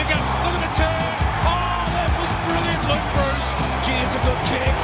[0.00, 1.12] Nicker, look at the turn.
[1.44, 3.52] Oh, that was brilliant, Luke Breust.
[3.84, 4.76] Gee, it's a good kick.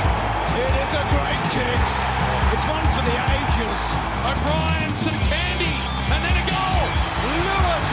[0.60, 1.80] It is a great kick.
[2.52, 3.80] It's one for the ages.
[4.28, 5.72] O'Brien, some candy,
[6.12, 6.84] and then a goal.
[7.32, 7.85] Lewis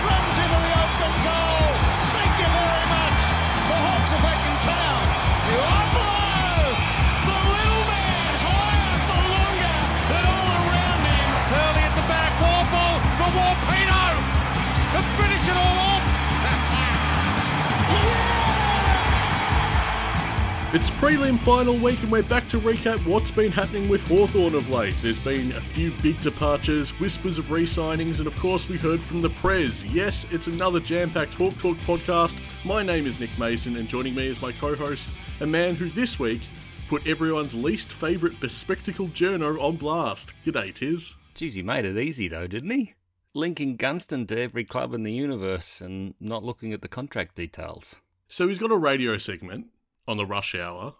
[20.75, 24.71] It's prelim final week and we're back to recap what's been happening with Hawthorn of
[24.71, 24.95] late.
[25.03, 29.21] There's been a few big departures, whispers of re-signings, and of course we heard from
[29.21, 29.85] the Prez.
[29.85, 32.41] Yes, it's another jam-packed Hawk Talk podcast.
[32.65, 35.09] My name is Nick Mason and joining me is my co-host,
[35.41, 36.41] a man who this week
[36.87, 40.33] put everyone's least favourite bespectacled journo on blast.
[40.43, 41.13] G'day, Tiz.
[41.35, 42.95] Geez, he made it easy though, didn't he?
[43.35, 48.01] Linking Gunston to every club in the universe and not looking at the contract details.
[48.27, 49.67] So he's got a radio segment
[50.07, 50.95] on the rush hour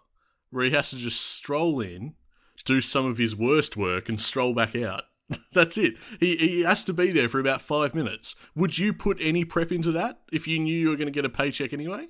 [0.50, 2.14] where he has to just stroll in,
[2.64, 5.02] do some of his worst work, and stroll back out.
[5.52, 5.94] That's it.
[6.20, 8.36] He, he has to be there for about five minutes.
[8.54, 11.24] Would you put any prep into that if you knew you were going to get
[11.24, 12.06] a paycheck anyway?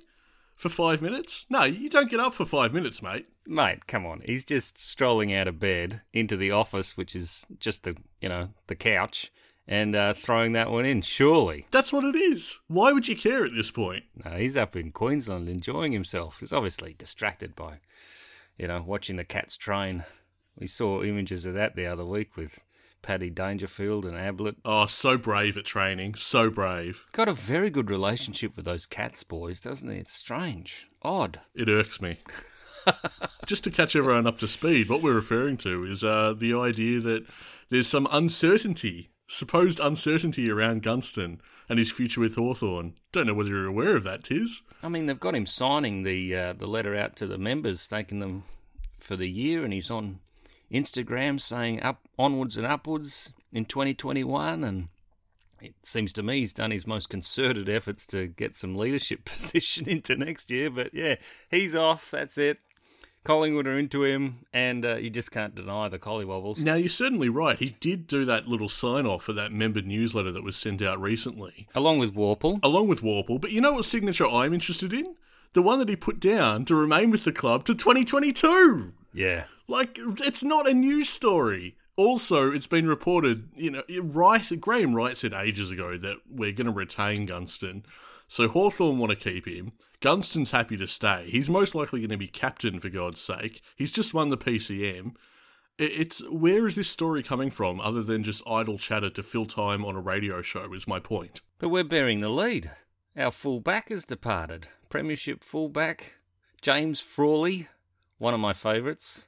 [0.55, 1.45] For five minutes?
[1.49, 3.25] No, you don't get up for five minutes, mate.
[3.45, 4.21] Mate, come on.
[4.23, 8.49] He's just strolling out of bed into the office, which is just the, you know,
[8.67, 9.31] the couch,
[9.67, 11.65] and uh, throwing that one in, surely.
[11.71, 12.59] That's what it is.
[12.67, 14.03] Why would you care at this point?
[14.23, 16.37] No, he's up in Queensland enjoying himself.
[16.39, 17.79] He's obviously distracted by,
[18.57, 20.03] you know, watching the Cats train.
[20.57, 22.63] We saw images of that the other week with
[23.01, 24.55] Paddy Dangerfield and Ablett.
[24.65, 26.15] Oh, so brave at training.
[26.15, 27.05] So brave.
[27.11, 29.97] Got a very good relationship with those Cats boys, doesn't he?
[29.97, 30.87] It's strange.
[31.01, 31.39] Odd.
[31.53, 32.17] It irks me.
[33.45, 36.99] Just to catch everyone up to speed, what we're referring to is uh, the idea
[37.01, 37.25] that
[37.69, 42.95] there's some uncertainty, supposed uncertainty around Gunston and his future with Hawthorn.
[43.11, 44.61] Don't know whether you're aware of that, Tiz.
[44.83, 48.19] I mean, they've got him signing the uh, the letter out to the members, thanking
[48.19, 48.43] them
[48.99, 50.19] for the year, and he's on
[50.71, 54.89] Instagram saying up onwards and upwards in 2021, and
[55.61, 59.87] it seems to me he's done his most concerted efforts to get some leadership position
[59.87, 60.69] into next year.
[60.69, 61.15] But yeah,
[61.49, 62.11] he's off.
[62.11, 62.59] That's it.
[63.25, 66.63] Collingwood are into him, and uh, you just can't deny the collywobbles.
[66.63, 67.57] Now, you're certainly right.
[67.59, 71.01] He did do that little sign off for that member newsletter that was sent out
[71.01, 72.59] recently, Along with Worpel.
[72.63, 73.41] along with Worpel.
[73.41, 75.15] But you know what signature I'm interested in?
[75.53, 78.93] The one that he put down to remain with the club to 2022.
[79.13, 79.45] Yeah.
[79.67, 81.75] Like, it's not a news story.
[81.97, 86.67] Also, it's been reported, you know, Wright, Graham Wright said ages ago that we're going
[86.67, 87.85] to retain Gunston.
[88.27, 89.73] So Hawthorn want to keep him.
[90.01, 91.27] Gunston's happy to stay.
[91.29, 93.61] He's most likely going to be captain, for God's sake.
[93.75, 95.15] He's just won the PCM.
[95.77, 99.83] It's where is this story coming from, other than just idle chatter to fill time
[99.83, 100.73] on a radio show?
[100.73, 101.41] Is my point.
[101.59, 102.71] But we're bearing the lead.
[103.17, 104.67] Our fullback has departed.
[104.89, 106.15] Premiership fullback,
[106.61, 107.67] James Frawley,
[108.17, 109.27] one of my favourites.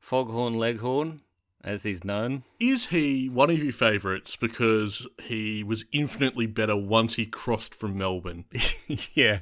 [0.00, 1.22] Foghorn Leghorn,
[1.66, 2.44] as he's known.
[2.60, 7.98] Is he one of your favourites because he was infinitely better once he crossed from
[7.98, 8.44] Melbourne?
[9.14, 9.40] yeah.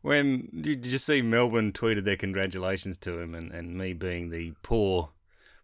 [0.00, 4.54] When did you see Melbourne tweeted their congratulations to him, and, and me being the
[4.62, 5.10] poor,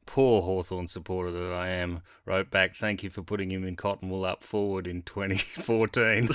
[0.06, 4.10] poor Hawthorn supporter that I am, wrote back, "Thank you for putting him in cotton
[4.10, 6.28] wool up forward in 2014."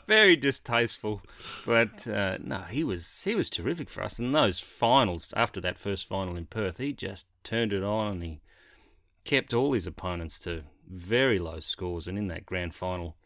[0.06, 1.22] Very distasteful,
[1.66, 4.18] but uh, no, he was he was terrific for us.
[4.18, 8.22] And those finals after that first final in Perth, he just turned it on and
[8.22, 8.40] he
[9.24, 12.08] kept all his opponents to very low scores.
[12.08, 13.16] And in that grand final,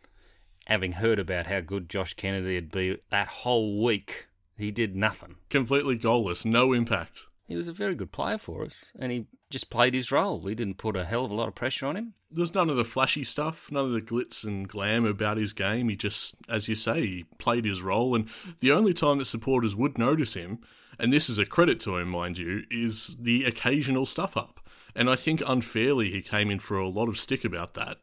[0.67, 5.37] having heard about how good Josh Kennedy had been that whole week, he did nothing.
[5.51, 7.25] Completely goalless, no impact.
[7.47, 10.41] He was a very good player for us, and he just played his role.
[10.41, 12.15] We didn't put a hell of a lot of pressure on him.
[12.31, 15.89] There's none of the flashy stuff, none of the glitz and glam about his game.
[15.89, 18.15] He just, as you say, he played his role.
[18.15, 18.29] And
[18.61, 20.61] the only time that supporters would notice him,
[20.99, 24.61] and this is a credit to him, mind you, is the occasional stuff up.
[24.95, 27.99] And I think unfairly he came in for a lot of stick about that.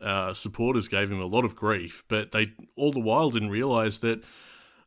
[0.00, 3.98] Uh, supporters gave him a lot of grief, but they all the while didn't realise
[3.98, 4.22] that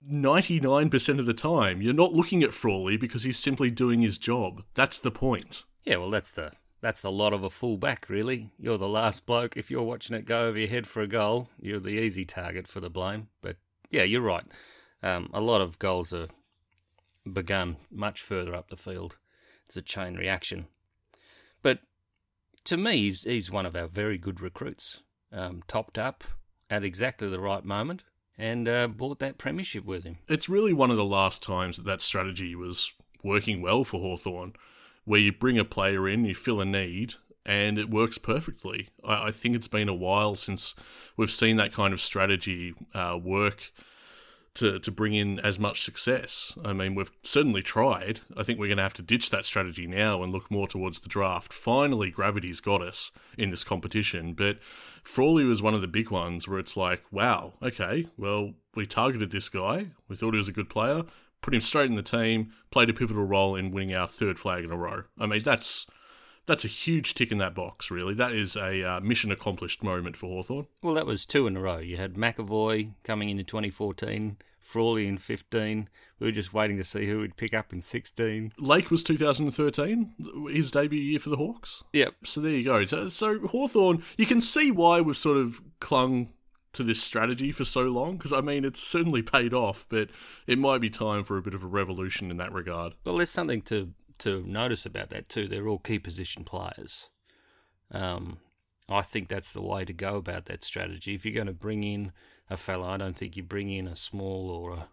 [0.08, 4.64] 99% of the time you're not looking at Frawley because he's simply doing his job.
[4.74, 5.64] That's the point.
[5.84, 6.52] Yeah, well, that's the
[6.82, 8.52] that's a lot of a fullback, really.
[8.58, 9.58] You're the last bloke.
[9.58, 12.68] If you're watching it go over your head for a goal, you're the easy target
[12.68, 13.28] for the blame.
[13.42, 13.58] But
[13.92, 14.46] yeah, you're right.
[15.04, 16.28] Um, a lot of goals are
[17.32, 19.18] begun much further up the field.
[19.68, 20.68] It's a chain reaction.
[21.62, 21.80] But
[22.66, 25.02] to me, he's, he's one of our very good recruits.
[25.32, 26.24] Um, topped up
[26.70, 28.04] at exactly the right moment
[28.40, 30.18] and uh, brought that premiership with him.
[30.28, 34.54] It's really one of the last times that that strategy was working well for Hawthorn,
[35.04, 37.16] where you bring a player in, you fill a need,
[37.46, 38.90] and it works perfectly.
[39.04, 40.74] I, I think it's been a while since
[41.18, 43.72] we've seen that kind of strategy uh, work
[44.56, 46.58] to, to bring in as much success.
[46.64, 48.22] I mean, we've certainly tried.
[48.36, 51.00] I think we're going to have to ditch that strategy now and look more towards
[51.00, 51.54] the draft.
[51.54, 54.58] Finally, gravity's got us in this competition, but
[55.04, 59.32] Frawley was one of the big ones where it's like, wow, okay, well, we targeted
[59.32, 61.04] this guy, we thought he was a good player,
[61.42, 64.64] put him straight in the team, played a pivotal role in winning our third flag
[64.64, 65.04] in a row.
[65.18, 65.88] I mean, that's
[66.50, 68.16] that's a huge tick in that box, really.
[68.16, 70.66] That is a uh, mission accomplished moment for Hawthorn.
[70.82, 71.78] Well, that was two in a row.
[71.78, 75.88] You had McAvoy coming into 2014, Frawley in 15.
[76.20, 78.54] We were just waiting to see who would pick up in 16.
[78.58, 81.84] Lake was 2013, his debut year for the Hawks.
[81.94, 82.16] Yep.
[82.26, 82.84] So there you go.
[82.88, 86.30] So, so Hawthorn, you can see why we've sort of clung
[86.74, 90.10] to this strategy for so long because I mean it's certainly paid off, but
[90.46, 92.94] it might be time for a bit of a revolution in that regard.
[93.06, 95.48] Well, there's something to to notice about that too.
[95.48, 97.08] They're all key position players.
[97.92, 98.40] Um,
[98.88, 101.14] I think that's the way to go about that strategy.
[101.14, 102.12] If you're going to bring in
[102.50, 104.88] a fella, I don't think you bring in a small or a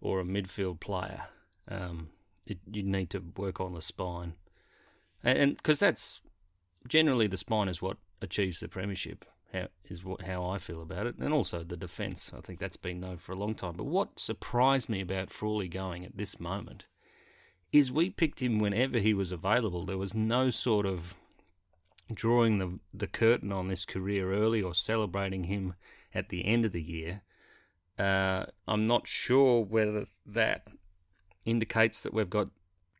[0.00, 1.24] or a midfield player.
[1.68, 2.08] Um,
[2.46, 4.34] it, you need to work on the spine,
[5.22, 6.20] and because that's
[6.88, 9.24] generally the spine is what achieves the premiership.
[9.52, 12.30] How, is what, how I feel about it, and also the defence.
[12.36, 13.74] I think that's been known for a long time.
[13.76, 16.86] But what surprised me about Frawley going at this moment
[17.72, 19.86] is we picked him whenever he was available.
[19.86, 21.14] There was no sort of
[22.12, 25.74] drawing the the curtain on this career early or celebrating him
[26.14, 27.22] at the end of the year.
[27.98, 30.68] Uh, I'm not sure whether that
[31.44, 32.48] indicates that we've got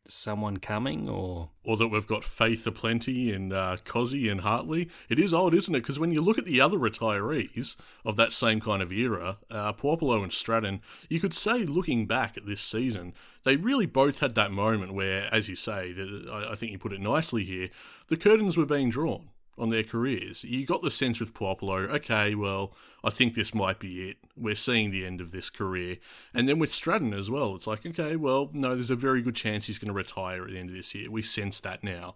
[0.07, 4.89] someone coming or or that we've got faith aplenty in uh, Cozzy and Hartley.
[5.09, 5.79] It is odd, isn't it?
[5.79, 9.73] Because when you look at the other retirees of that same kind of era, uh,
[9.73, 13.13] Puopolo and Stratton, you could say, looking back at this season,
[13.43, 15.95] they really both had that moment where, as you say,
[16.31, 17.69] I think you put it nicely here,
[18.07, 20.43] the curtains were being drawn on their careers.
[20.43, 24.17] You got the sense with Puopolo, okay, well, I think this might be it.
[24.35, 25.97] We're seeing the end of this career.
[26.33, 29.35] And then with Stratton as well, it's like, okay, well, no, there's a very good
[29.35, 31.11] chance he's going to retire at the end of this year.
[31.11, 32.15] We sense that now.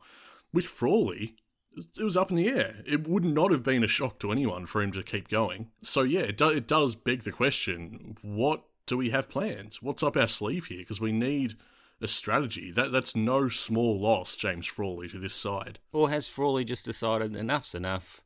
[0.53, 1.35] With Frawley,
[1.97, 2.77] it was up in the air.
[2.85, 5.71] It would not have been a shock to anyone for him to keep going.
[5.83, 9.81] So, yeah, it, do, it does beg the question what do we have plans?
[9.81, 10.79] What's up our sleeve here?
[10.79, 11.55] Because we need
[12.01, 12.71] a strategy.
[12.71, 15.79] That that's no small loss, James Frawley, to this side.
[15.91, 18.21] Or has Frawley just decided enough's enough?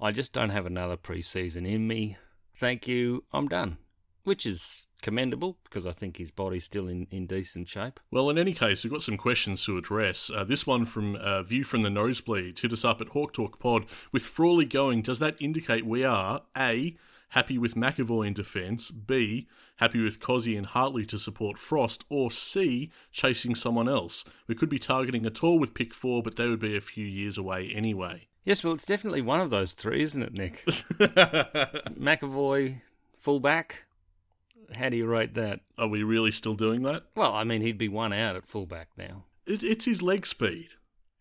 [0.00, 2.16] I just don't have another preseason in me.
[2.54, 3.78] Thank you, I'm done.
[4.24, 8.00] Which is commendable because I think his body's still in, in decent shape.
[8.10, 10.30] Well, in any case, we've got some questions to address.
[10.30, 13.58] Uh, this one from uh, View from the Nosebleed hit us up at Hawk Talk
[13.58, 13.86] Pod.
[14.12, 16.96] With Frawley going, does that indicate we are A,
[17.30, 22.30] happy with McAvoy in defence, B, happy with Cozzy and Hartley to support Frost, or
[22.30, 24.24] C, chasing someone else?
[24.46, 27.06] We could be targeting a tour with pick four, but they would be a few
[27.06, 28.28] years away anyway.
[28.44, 30.64] Yes, well, it's definitely one of those three, isn't it, Nick?
[30.66, 32.80] McAvoy,
[33.18, 33.84] fullback.
[34.74, 35.60] How do you rate that?
[35.76, 37.04] Are we really still doing that?
[37.14, 39.24] Well, I mean, he'd be one out at fullback now.
[39.46, 40.70] It, it's his leg speed.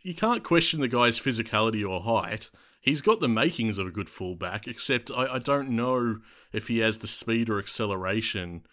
[0.02, 2.50] You can't question the guy's physicality or height.
[2.88, 6.22] He's got the makings of a good fullback, except I, I don't know
[6.54, 8.66] if he has the speed or acceleration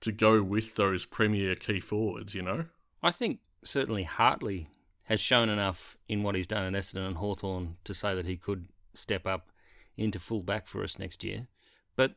[0.00, 2.64] to go with those premier key forwards, you know?
[3.00, 4.70] I think certainly Hartley
[5.04, 8.36] has shown enough in what he's done in Essendon and Hawthorn to say that he
[8.36, 9.52] could step up
[9.96, 11.46] into fullback for us next year.
[11.94, 12.16] But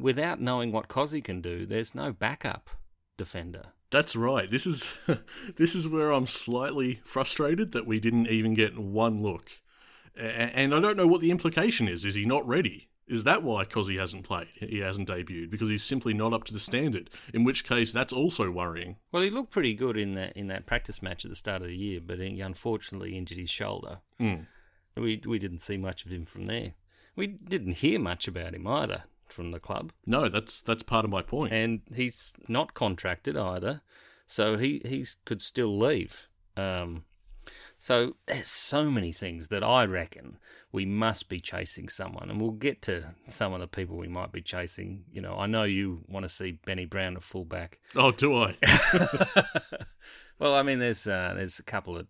[0.00, 2.70] without knowing what Cozzy can do, there's no backup
[3.16, 3.66] defender.
[3.92, 4.50] That's right.
[4.50, 4.92] This is
[5.56, 9.52] this is where I'm slightly frustrated that we didn't even get one look.
[10.18, 12.04] And I don't know what the implication is.
[12.04, 12.88] Is he not ready?
[13.06, 14.48] Is that why Cozzy hasn't played?
[14.54, 17.08] He hasn't debuted because he's simply not up to the standard.
[17.32, 18.96] In which case, that's also worrying.
[19.12, 21.68] Well, he looked pretty good in that in that practice match at the start of
[21.68, 24.00] the year, but he unfortunately injured his shoulder.
[24.20, 24.46] Mm.
[24.96, 26.74] We we didn't see much of him from there.
[27.16, 29.92] We didn't hear much about him either from the club.
[30.06, 31.52] No, that's that's part of my point.
[31.52, 33.80] And he's not contracted either,
[34.26, 36.28] so he he could still leave.
[36.56, 37.04] Um,
[37.78, 40.38] so there's so many things that I reckon
[40.72, 44.32] we must be chasing someone, and we'll get to some of the people we might
[44.32, 45.04] be chasing.
[45.12, 47.78] You know, I know you want to see Benny Brown at fullback.
[47.94, 48.56] Oh, do I?
[50.38, 52.08] well, I mean, there's uh, there's a couple of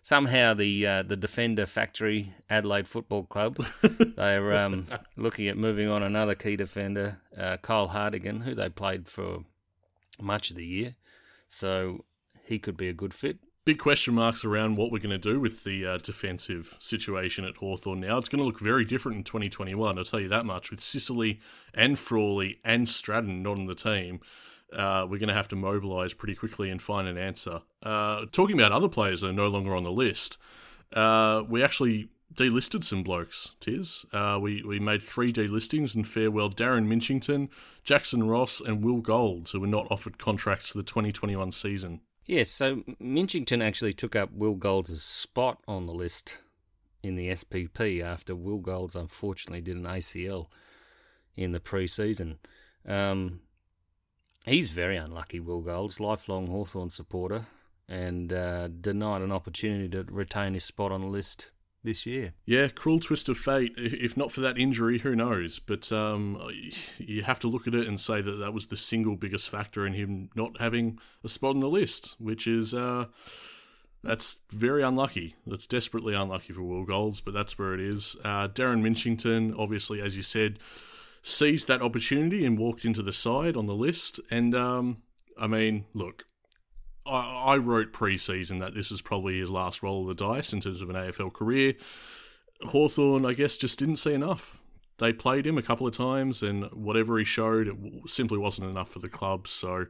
[0.00, 3.62] somehow the uh, the Defender Factory Adelaide Football Club
[4.16, 4.86] they're um,
[5.16, 9.44] looking at moving on another key defender, uh, Kyle Hartigan, who they played for
[10.18, 10.94] much of the year,
[11.48, 12.04] so
[12.44, 15.40] he could be a good fit big question marks around what we're going to do
[15.40, 18.16] with the uh, defensive situation at Hawthorn now.
[18.16, 20.70] It's going to look very different in 2021, I'll tell you that much.
[20.70, 21.40] With Sicily
[21.74, 24.20] and Frawley and Stratton not on the team,
[24.72, 27.62] uh, we're going to have to mobilise pretty quickly and find an answer.
[27.82, 30.38] Uh, talking about other players that are no longer on the list,
[30.92, 34.06] uh, we actually delisted some blokes, Tiz.
[34.12, 37.48] Uh, we, we made three delistings and farewell Darren Minchington,
[37.82, 42.00] Jackson Ross, and Will Golds, who were not offered contracts for the 2021 season.
[42.26, 46.38] Yes, so Minchington actually took up Will Golds' spot on the list
[47.00, 50.46] in the SPP after Will Golds unfortunately did an ACL
[51.36, 52.38] in the pre-season.
[52.84, 53.40] Um,
[54.44, 57.46] he's very unlucky, Will Golds, lifelong Hawthorn supporter,
[57.88, 61.50] and uh, denied an opportunity to retain his spot on the list
[61.84, 62.34] this year.
[62.44, 63.72] Yeah, cruel twist of fate.
[63.76, 65.58] If not for that injury, who knows?
[65.58, 66.40] But um,
[66.98, 69.86] you have to look at it and say that that was the single biggest factor
[69.86, 73.06] in him not having a spot on the list, which is uh,
[74.02, 75.34] that's very unlucky.
[75.46, 78.16] That's desperately unlucky for Will Golds, but that's where it is.
[78.22, 80.58] Uh, Darren Minchington, obviously, as you said,
[81.22, 84.20] seized that opportunity and walked into the side on the list.
[84.30, 85.02] And um,
[85.38, 86.24] I mean, look,
[87.06, 90.82] I, wrote pre-season that this is probably his last roll of the dice in terms
[90.82, 91.74] of an AFL career.
[92.62, 94.58] Hawthorn, I guess, just didn't see enough.
[94.98, 97.76] They played him a couple of times, and whatever he showed, it
[98.10, 99.46] simply wasn't enough for the club.
[99.46, 99.86] So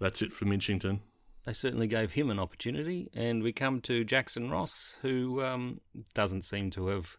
[0.00, 1.00] that's it for Minchington.
[1.44, 5.80] They certainly gave him an opportunity, and we come to Jackson Ross, who um,
[6.14, 7.18] doesn't seem to have.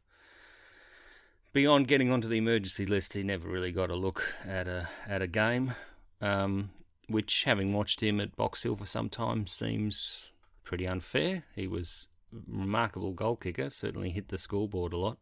[1.54, 5.22] Beyond getting onto the emergency list, he never really got a look at a at
[5.22, 5.74] a game.
[6.20, 6.72] Um,
[7.08, 10.32] which, having watched him at Box Hill for some time, seems
[10.64, 11.46] pretty unfair.
[11.56, 15.18] He was remarkable goal kicker, certainly hit the scoreboard a lot,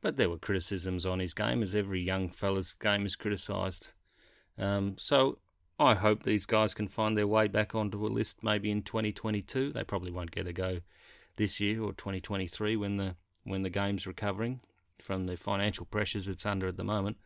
[0.00, 3.90] but there were criticisms on his game, as every young fella's game is criticised.
[4.58, 5.38] Um, so
[5.78, 9.72] I hope these guys can find their way back onto a list maybe in 2022.
[9.72, 10.80] They probably won't get a go
[11.36, 14.60] this year or 2023 when the when the game's recovering
[15.00, 17.16] from the financial pressures it's under at the moment.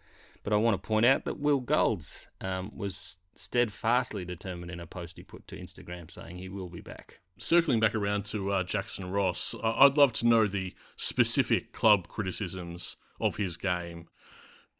[0.44, 4.86] But I want to point out that Will Golds um, was steadfastly determined in a
[4.86, 7.20] post he put to Instagram saying he will be back.
[7.38, 12.96] Circling back around to uh, Jackson Ross, I'd love to know the specific club criticisms
[13.20, 14.08] of his game.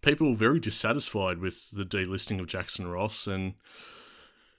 [0.03, 3.55] People were very dissatisfied with the delisting of Jackson Ross, and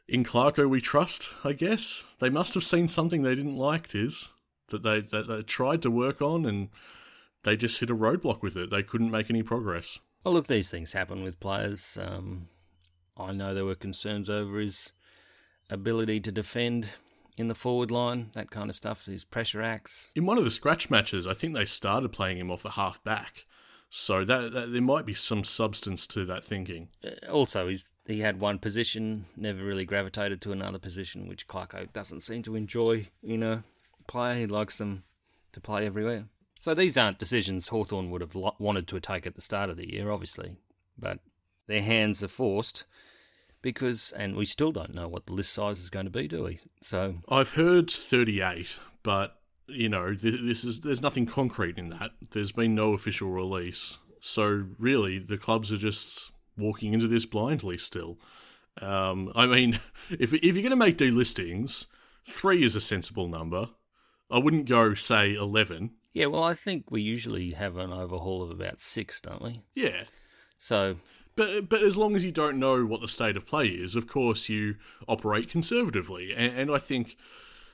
[0.08, 2.04] in Clarko we trust, I guess.
[2.20, 4.30] They must have seen something they didn't like, Tiz,
[4.70, 6.70] that they, that they tried to work on, and
[7.44, 8.72] they just hit a roadblock with it.
[8.72, 10.00] They couldn't make any progress.
[10.24, 11.98] Well, look, these things happen with players.
[12.02, 12.48] Um,
[13.18, 14.92] I know there were concerns over his
[15.70, 16.90] ability to defend
[17.38, 20.12] in the forward line, that kind of stuff, his pressure acts.
[20.16, 23.04] In one of the scratch matches, I think they started playing him off the half
[23.04, 23.46] back.
[23.90, 26.90] So that, that, there might be some substance to that thinking.
[27.04, 31.92] Uh, also, he's, he had one position, never really gravitated to another position, which Clarko
[31.94, 33.08] doesn't seem to enjoy.
[33.22, 33.64] You know,
[34.08, 35.04] player he likes them
[35.54, 36.26] to play everywhere.
[36.58, 39.92] So these aren't decisions Hawthorn would have wanted to take at the start of the
[39.92, 40.56] year, obviously,
[40.98, 41.20] but
[41.68, 42.86] their hands are forced
[43.62, 46.44] because, and we still don't know what the list size is going to be, do
[46.44, 46.60] we?
[46.82, 52.12] So I've heard 38, but you know, this is there's nothing concrete in that.
[52.32, 57.78] There's been no official release, so really the clubs are just walking into this blindly
[57.78, 58.20] still.
[58.82, 59.80] Um, I mean,
[60.10, 61.88] if if you're going to make delistings,
[62.26, 63.70] three is a sensible number.
[64.30, 65.92] I wouldn't go say eleven.
[66.14, 69.62] Yeah, well, I think we usually have an overhaul of about six, don't we?
[69.76, 70.04] Yeah.
[70.58, 70.96] So
[71.36, 74.08] but but as long as you don't know what the state of play is, of
[74.08, 74.76] course you
[75.08, 77.18] operate conservatively, and, and I think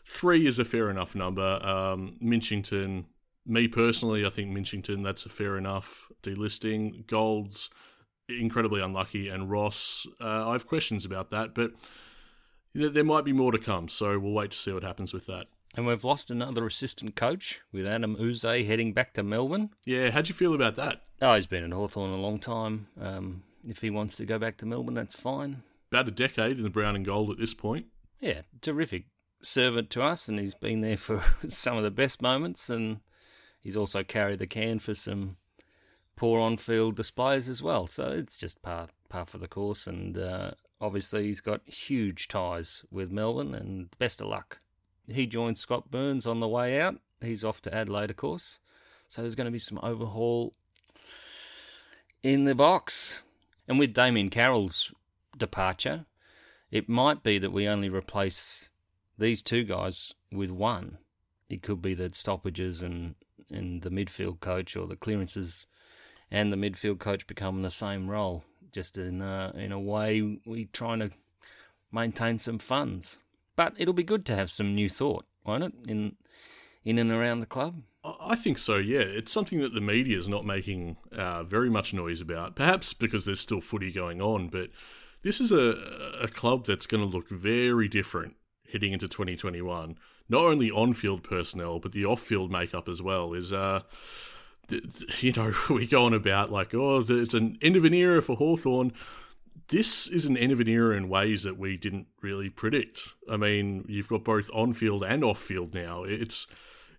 [0.06, 1.60] three is a fair enough number.
[1.64, 3.06] Um, Minchington,
[3.46, 7.06] me personally, I think Minchington that's a fair enough delisting.
[7.08, 7.70] Golds
[8.40, 11.72] incredibly unlucky, and Ross, uh, I have questions about that, but
[12.74, 13.90] there might be more to come.
[13.90, 15.48] So we'll wait to see what happens with that.
[15.76, 19.70] And we've lost another assistant coach with Adem Yze heading back to Melbourne.
[19.86, 21.04] Yeah, how'd you feel about that?
[21.22, 22.88] Oh, he's been in Hawthorn a long time.
[23.00, 25.64] Um, if he wants to go back to Melbourne, that's fine.
[25.92, 27.88] About a decade in the brown and gold at this point.
[28.20, 29.06] Yeah, terrific
[29.42, 33.00] servant to us, and he's been there for some of the best moments, and
[33.60, 35.38] he's also carried the can for some
[36.16, 37.88] poor on-field displays as well.
[37.88, 42.84] So it's just part part for the course, and uh, obviously he's got huge ties
[42.92, 44.60] with Melbourne, and best of luck.
[45.08, 46.96] He joined Scott Burns on the way out.
[47.22, 48.60] He's off to Adelaide, of course.
[49.10, 50.54] So there's going to be some overhaul
[52.24, 53.24] in the box.
[53.72, 54.92] And with Damian Carroll's
[55.38, 56.06] departure,
[56.72, 58.70] it might be that we only replace
[59.18, 60.98] these two guys with one.
[61.50, 63.16] It could be that stoppages and,
[63.50, 65.68] and the midfield coach or the clearances
[66.30, 68.44] and the midfield coach become the same role.
[68.74, 71.12] Just in a, in a way, we're trying to
[71.94, 73.20] maintain some funds.
[73.56, 75.74] But it'll be good to have some new thought, won't it?
[75.88, 76.18] In
[76.84, 77.84] in and around the club.
[78.04, 79.00] I think so, yeah.
[79.00, 83.26] It's something that the media is not making uh, very much noise about, perhaps because
[83.26, 84.70] there's still footy going on, but
[85.22, 88.36] this is a, a club that's going to look very different
[88.72, 89.98] heading into 2021.
[90.30, 93.82] not only on-field personnel but the off-field makeup as well is uh
[95.20, 98.38] you know we go on about like oh it's an end of an era for
[98.38, 98.94] Hawthorn
[99.68, 103.16] this is an end of an era in ways that we didn't really predict.
[103.30, 106.04] I mean, you've got both on field and off field now.
[106.04, 106.46] It's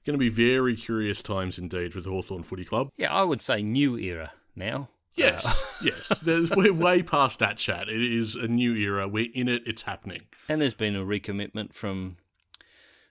[0.04, 2.90] going to be very curious times indeed for the Hawthorn Footy Club.
[2.96, 4.88] Yeah, I would say new era now.
[5.14, 6.18] Yes, uh, yes.
[6.20, 7.88] There's, we're way past that chat.
[7.88, 9.06] It is a new era.
[9.06, 9.62] We're in it.
[9.66, 10.22] It's happening.
[10.48, 12.16] And there's been a recommitment from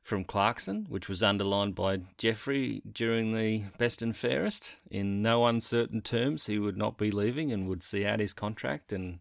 [0.03, 4.75] from Clarkson, which was underlined by Jeffrey during the best and fairest.
[4.89, 8.91] In no uncertain terms, he would not be leaving and would see out his contract.
[8.91, 9.19] And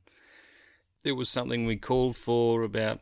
[1.04, 3.00] it was something we called for about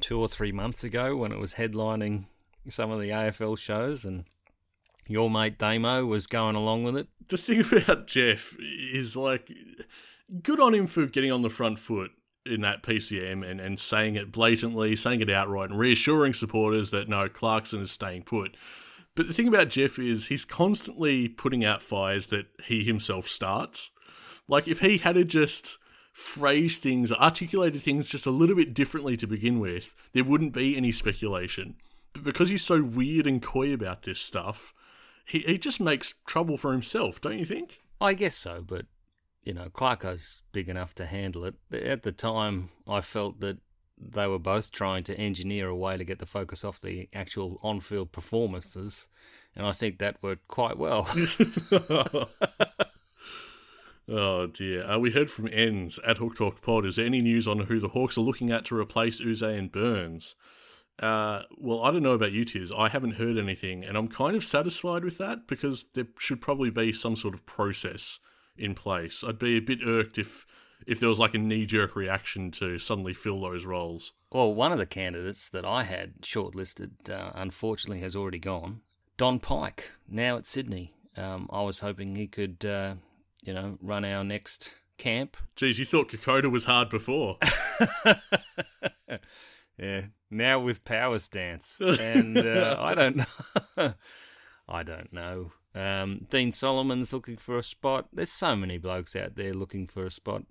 [0.00, 2.26] two or three months ago when it was headlining
[2.68, 4.24] some of the AFL shows, and
[5.06, 7.08] your mate Damo was going along with it.
[7.28, 9.50] The thing about Jeff is like,
[10.42, 12.10] good on him for getting on the front foot
[12.46, 17.08] in that PCM and, and saying it blatantly, saying it outright, and reassuring supporters that
[17.08, 18.56] no, Clarkson is staying put.
[19.14, 23.90] But the thing about Jeff is he's constantly putting out fires that he himself starts.
[24.48, 25.78] Like if he had to just
[26.12, 30.76] phrased things, articulated things just a little bit differently to begin with, there wouldn't be
[30.76, 31.76] any speculation.
[32.22, 34.72] Because he's so weird and coy about this stuff,
[35.24, 37.80] he, he just makes trouble for himself, don't you think?
[38.00, 38.86] I guess so, but
[39.44, 41.54] you know, Clarko's big enough to handle it.
[41.72, 43.58] At the time, I felt that
[43.98, 47.60] they were both trying to engineer a way to get the focus off the actual
[47.62, 49.06] on field performances,
[49.54, 51.08] and I think that worked quite well.
[54.08, 54.86] oh dear.
[54.86, 56.86] Uh, we heard from Ends at Hawk Talk Pod.
[56.86, 59.70] Is there any news on who the Hawks are looking at to replace Yze and
[59.70, 60.34] Burns?
[60.98, 62.72] Uh, well, I don't know about you, Tiz.
[62.76, 66.70] I haven't heard anything, and I'm kind of satisfied with that because there should probably
[66.70, 68.20] be some sort of process
[68.56, 69.24] in place.
[69.26, 70.46] I'd be a bit irked if
[70.86, 74.12] if there was like a knee jerk reaction to suddenly fill those roles.
[74.30, 78.82] Well, one of the candidates that I had shortlisted, uh, unfortunately, has already gone.
[79.16, 80.92] Don Pyke, now at Sydney.
[81.16, 82.96] Um, I was hoping he could, uh,
[83.44, 85.36] you know, run our next camp.
[85.56, 87.38] Geez, you thought Kokoda was hard before.
[89.78, 93.94] yeah, now with power stance, and uh, I don't know.
[94.68, 95.52] I don't know.
[95.74, 98.06] Um, Dean Solomon's looking for a spot.
[98.12, 100.42] There's so many blokes out there looking for a spot.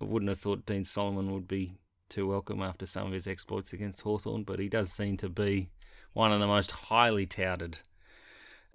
[0.00, 3.72] I wouldn't have thought Dean Solomon would be too welcome after some of his exploits
[3.72, 5.70] against Hawthorn, but he does seem to be
[6.12, 7.78] one of the most highly touted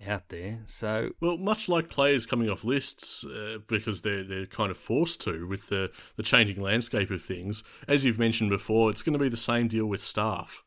[0.05, 0.61] out there.
[0.65, 5.21] So, well, much like players coming off lists uh, because they're they're kind of forced
[5.21, 7.63] to with the the changing landscape of things.
[7.87, 10.63] As you've mentioned before, it's going to be the same deal with staff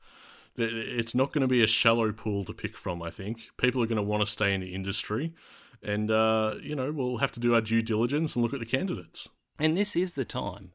[0.60, 3.02] it's not going to be a shallow pool to pick from.
[3.02, 5.32] I think people are going to want to stay in the industry,
[5.82, 8.66] and uh, you know we'll have to do our due diligence and look at the
[8.66, 9.28] candidates.
[9.58, 10.72] And this is the time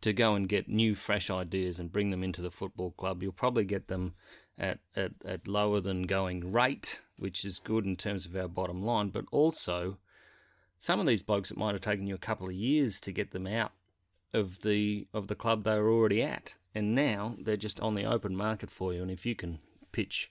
[0.00, 3.22] to go and get new, fresh ideas and bring them into the football club.
[3.22, 4.14] You'll probably get them
[4.56, 8.82] at, at, at lower than going rate, which is good in terms of our bottom
[8.82, 9.98] line, but also
[10.78, 13.32] some of these blokes, it might have taken you a couple of years to get
[13.32, 13.72] them out
[14.32, 18.04] of the of the club they were already at and now they're just on the
[18.04, 19.02] open market for you.
[19.02, 19.58] And if you can
[19.90, 20.30] pitch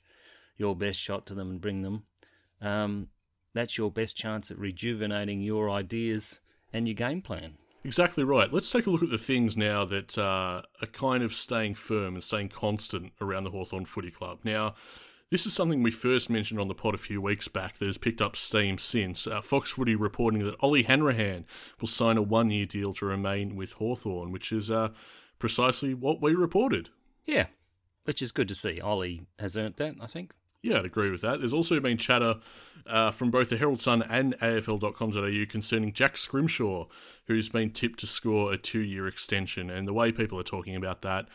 [0.55, 2.03] your best shot to them and bring them,
[2.61, 3.07] um,
[3.53, 6.39] that's your best chance at rejuvenating your ideas
[6.71, 7.57] and your game plan.
[7.83, 8.51] Exactly right.
[8.51, 12.15] Let's take a look at the things now that uh, are kind of staying firm
[12.15, 14.39] and staying constant around the Hawthorn Footy Club.
[14.43, 14.75] Now,
[15.29, 17.97] this is something we first mentioned on the pod a few weeks back that has
[17.97, 19.27] picked up steam since.
[19.27, 21.45] Uh, Fox Footy reporting that Ollie Hanrahan
[21.81, 24.89] will sign a one year deal to remain with Hawthorn, which is uh,
[25.39, 26.89] precisely what we reported.
[27.25, 27.47] Yeah,
[28.05, 28.79] which is good to see.
[28.79, 30.31] Ollie has earned that, I think.
[30.63, 31.39] Yeah, I'd agree with that.
[31.39, 32.35] There's also been chatter
[32.85, 36.87] uh, from both the Herald Sun and AFL.com.au concerning Jack Scrimshaw,
[37.25, 39.69] who's been tipped to score a two year extension.
[39.69, 41.27] And the way people are talking about that,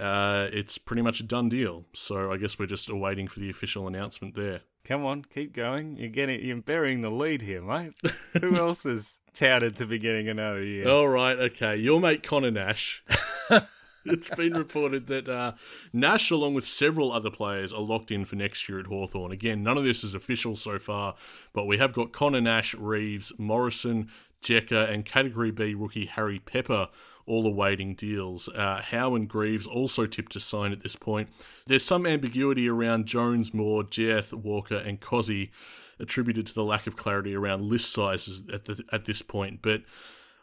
[0.00, 1.84] uh, it's pretty much a done deal.
[1.92, 4.62] So I guess we're just awaiting for the official announcement there.
[4.84, 5.96] Come on, keep going.
[5.96, 7.92] You're getting, you're burying the lead here, mate.
[8.40, 10.88] Who else is touted to be getting another year?
[10.88, 11.76] All right, okay.
[11.76, 13.04] Your mate Connor Nash.
[14.04, 15.52] it's been reported that uh,
[15.92, 19.32] Nash, along with several other players, are locked in for next year at Hawthorn.
[19.32, 21.14] Again, none of this is official so far,
[21.52, 24.08] but we have got Connor Nash, Reeves, Morrison,
[24.42, 26.88] Jeka, and Category B rookie Harry Pepper
[27.26, 28.48] all awaiting deals.
[28.48, 31.28] Uh, Howe and Greaves also tipped to sign at this point.
[31.66, 35.50] There's some ambiguity around Jones, Moore, Jiath, Walker, and Cozzy,
[35.98, 39.60] attributed to the lack of clarity around list sizes at the, at this point.
[39.62, 39.82] But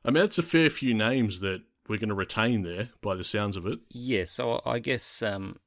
[0.05, 3.23] I mean, it's a fair few names that we're going to retain there by the
[3.23, 3.79] sounds of it.
[3.89, 5.57] Yeah, so I guess um,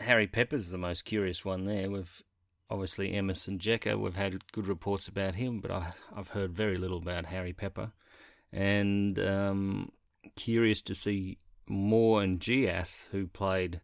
[0.00, 1.90] Harry Pepper's the most curious one there.
[1.90, 2.22] We've
[2.70, 3.98] obviously Emerson Jeka.
[3.98, 7.92] We've had good reports about him, but I, have heard very little about Harry Pepper.
[8.52, 9.92] And um,
[10.34, 11.38] curious to see
[11.68, 13.80] Moore and Jiath, who played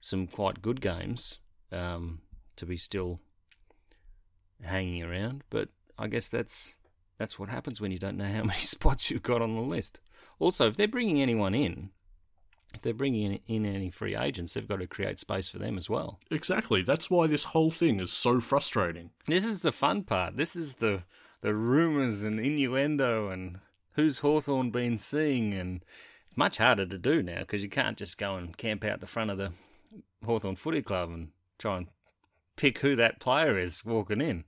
[0.00, 1.40] some quite good games,
[1.72, 2.20] um,
[2.56, 3.20] to be still
[4.62, 5.42] hanging around.
[5.50, 6.76] But I guess that's
[7.18, 10.00] that's what happens when you don't know how many spots you've got on the list.
[10.38, 11.90] Also, if they're bringing anyone in,
[12.74, 15.88] if they're bringing in, any free agents, they've got to create space for them as
[15.88, 16.20] well.
[16.30, 16.82] Exactly.
[16.82, 19.10] That's why this whole thing is so frustrating.
[19.26, 20.36] This is the fun part.
[20.36, 21.02] This is the
[21.40, 23.60] the rumours and innuendo and
[23.98, 25.82] who's Hawthorn been seeing and
[26.28, 29.08] it's much harder to do now because you can't just go and camp out the
[29.08, 29.50] front of the
[30.24, 31.88] Hawthorn Footy Club and try and
[32.54, 34.44] pick who that player is walking in.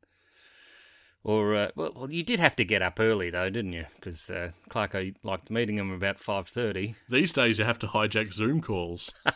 [1.25, 3.87] Or uh, well, well, you did have to get up early though, didn't you?
[3.97, 6.95] Because uh, Clarko liked meeting him about five thirty.
[7.11, 9.13] These days, you have to hijack Zoom calls.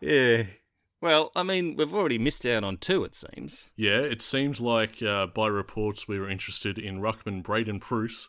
[0.00, 0.44] Yeah.
[1.00, 3.70] Well, I mean, we've already missed out on two, it seems.
[3.76, 8.28] yeah, it seems like uh, by reports we were interested in Ruckman Braydon Preuss,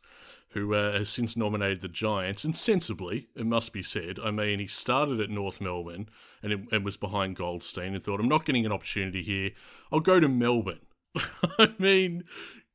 [0.49, 4.19] who uh, has since nominated the Giants, and sensibly, it must be said.
[4.23, 6.09] I mean, he started at North Melbourne
[6.41, 9.51] and, it, and was behind Goldstein and thought, I'm not getting an opportunity here.
[9.91, 10.81] I'll go to Melbourne.
[11.59, 12.23] I mean,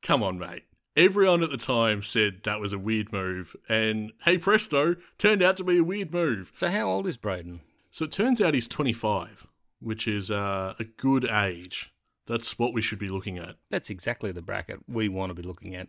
[0.02, 0.64] come on, mate.
[0.94, 5.58] Everyone at the time said that was a weird move, and hey presto, turned out
[5.58, 6.52] to be a weird move.
[6.54, 7.60] So, how old is Braden?
[7.90, 9.46] So it turns out he's 25,
[9.86, 11.92] which is uh, a good age.
[12.26, 13.54] That's what we should be looking at.
[13.70, 15.86] That's exactly the bracket we want to be looking at.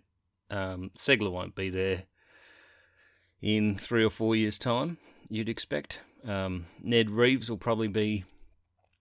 [0.52, 2.04] Um, Ceglar won't be there
[3.42, 6.02] in three or four years' time, you'd expect.
[6.24, 8.24] Um, Ned Reeves will probably be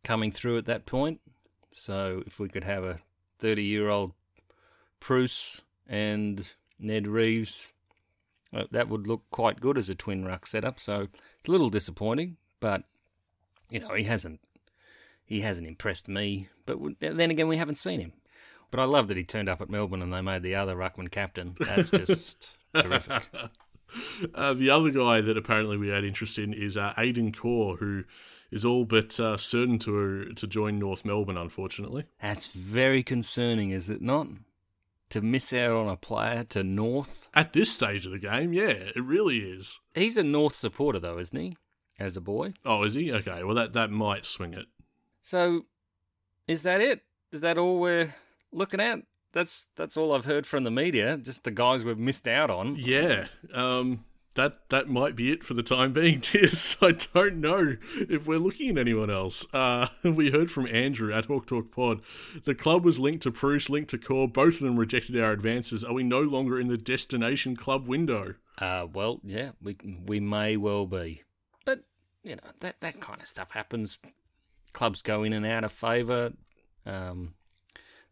[0.02, 1.20] coming through at that point.
[1.72, 2.98] So if we could have a
[3.40, 4.12] 30 year old
[4.98, 7.70] Preuss and Ned Reeves,
[8.54, 10.80] uh, that would look quite good as a twin ruck setup.
[10.80, 12.84] So it's a little disappointing, but
[13.68, 14.40] you know he hasn't
[15.26, 16.48] he hasn't impressed me.
[16.64, 18.12] But then again, we haven't seen him.
[18.70, 21.10] But I love that he turned up at Melbourne and they made the other ruckman
[21.10, 21.54] captain.
[21.60, 23.22] That's just terrific.
[24.34, 28.04] Uh, the other guy that apparently we had interest in is uh, Aidan Corr, who
[28.50, 32.04] is all but uh, certain to to join North Melbourne, unfortunately.
[32.20, 34.28] That's very concerning, is it not?
[35.10, 37.28] To miss out on a player to North.
[37.32, 39.78] At this stage of the game, yeah, it really is.
[39.94, 41.56] He's a North supporter, though, isn't he?
[41.98, 42.54] As a boy.
[42.64, 43.12] Oh, is he?
[43.12, 44.66] Okay, well, that, that might swing it.
[45.26, 45.66] So,
[46.46, 47.02] is that it?
[47.32, 48.14] Is that all we're
[48.52, 49.00] looking at?
[49.32, 51.16] That's that's all I've heard from the media.
[51.16, 52.76] Just the guys we've missed out on.
[52.76, 54.04] Yeah, um,
[54.36, 56.76] that that might be it for the time being, Tiz.
[56.80, 57.76] I don't know
[58.08, 59.44] if we're looking at anyone else.
[59.52, 62.02] Uh, we heard from Andrew at Hawk Talk Pod.
[62.44, 64.32] The club was linked to Preuss, linked to Corr.
[64.32, 65.82] Both of them rejected our advances.
[65.82, 68.36] Are we no longer in the destination club window?
[68.58, 71.24] Uh, well, yeah, we we may well be,
[71.64, 71.80] but
[72.22, 73.98] you know that that kind of stuff happens.
[74.72, 76.32] Clubs go in and out of favour.
[76.84, 77.34] Um,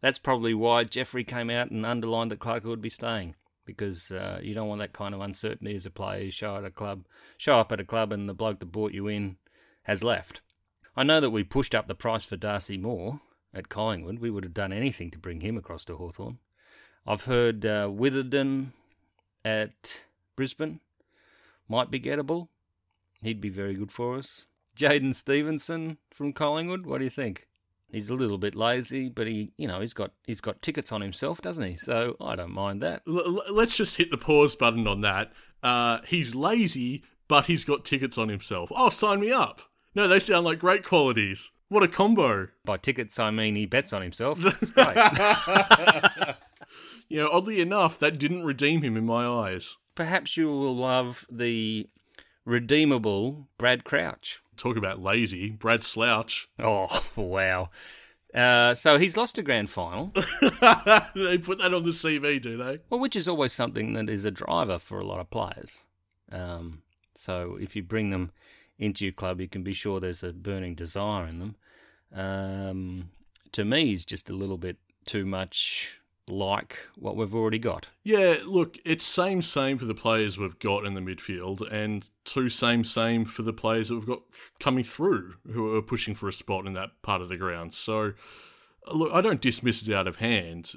[0.01, 4.39] that's probably why Jeffrey came out and underlined that Clark would be staying because uh,
[4.41, 6.23] you don't want that kind of uncertainty as a player.
[6.23, 7.05] You show at a club,
[7.37, 9.37] show up at a club, and the bloke that brought you in
[9.83, 10.41] has left.
[10.95, 13.19] I know that we pushed up the price for Darcy Moore
[13.53, 14.19] at Collingwood.
[14.19, 16.37] We would have done anything to bring him across to Hawthorn.
[17.07, 18.73] I've heard uh, Witherden
[19.43, 20.01] at
[20.35, 20.79] Brisbane
[21.67, 22.47] might be gettable.
[23.21, 24.45] He'd be very good for us.
[24.75, 26.85] Jaidyn Stephenson from Collingwood.
[26.85, 27.47] What do you think?
[27.91, 31.01] He's a little bit lazy, but he, you know, he's got he's got tickets on
[31.01, 31.75] himself, doesn't he?
[31.75, 33.03] So I don't mind that.
[33.07, 35.31] L- let's just hit the pause button on that.
[35.63, 38.69] Uh, he's lazy, but he's got tickets on himself.
[38.75, 39.61] Oh, sign me up.
[39.93, 41.51] No, they sound like great qualities.
[41.69, 42.49] What a combo.
[42.65, 44.39] By tickets, I mean he bets on himself.
[44.41, 46.35] That's great.
[47.07, 49.77] You know, oddly enough, that didn't redeem him in my eyes.
[49.93, 51.87] Perhaps you will love the
[52.45, 54.41] redeemable Brad Crouch.
[54.55, 55.49] Talk about lazy.
[55.49, 56.47] Brad Slouch.
[56.57, 57.69] Oh wow!
[58.33, 60.11] Uh, so he's lost a grand final.
[60.13, 62.79] they put that on the CV, do they?
[62.89, 65.83] Well, which is always something that is a driver for a lot of players.
[66.31, 66.81] Um,
[67.15, 68.31] so if you bring them
[68.77, 71.55] into your club, you can be sure there's a burning desire in them.
[72.13, 73.09] Um,
[73.53, 75.97] to me, he's just a little bit too much
[76.29, 77.89] like what we've already got.
[78.03, 82.49] Yeah, look, it's same same for the players we've got in the midfield, and two
[82.49, 84.21] same same for the players that we've got
[84.59, 87.73] coming through who are pushing for a spot in that part of the ground.
[87.73, 88.13] So,
[88.91, 90.73] look, I don't dismiss it out of hand.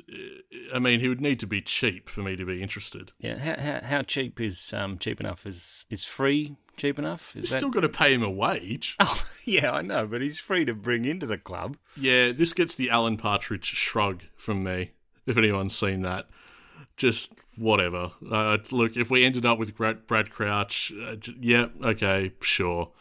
[0.74, 3.12] I mean, he would need to be cheap for me to be interested.
[3.18, 5.46] Yeah, how, how, how cheap is um, cheap enough?
[5.46, 7.34] Is is free cheap enough?
[7.36, 8.96] Is You've still got to pay him a wage.
[9.10, 11.78] Oh, yeah, I know, but he's free to bring into the club.
[11.96, 14.90] Yeah, this gets the Alan Partridge shrug from me.
[15.28, 16.26] If anyone's seen that,
[16.96, 18.12] just whatever.
[18.30, 22.92] Uh, look, if we ended up with Brad, Crouch, uh, yeah, okay, sure.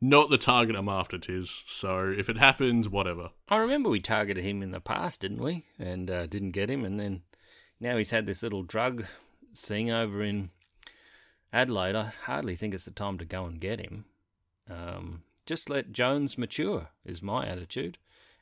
[0.00, 1.64] Not the target I'm after, Tiz.
[1.66, 3.30] So if it happens, whatever.
[3.48, 5.64] I remember we targeted him in the past, didn't we?
[5.78, 7.22] And uh, didn't get him, and then
[7.78, 9.04] now he's had this little drug
[9.54, 10.50] thing over in
[11.52, 11.94] Adelaide.
[11.94, 14.06] I hardly think it's the time to go and get him.
[14.70, 17.98] Um, just let Jones mature, is my attitude.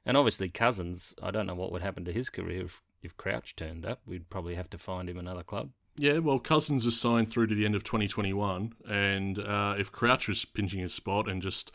[0.06, 3.54] And obviously, Cousins, I don't know what would happen to his career if, if Crouch
[3.54, 4.00] turned up.
[4.06, 5.70] We'd probably have to find him another club.
[5.96, 10.26] Yeah, well, Cousins is signed through to the end of 2021, and uh, if Crouch
[10.26, 11.70] was pinching his spot and just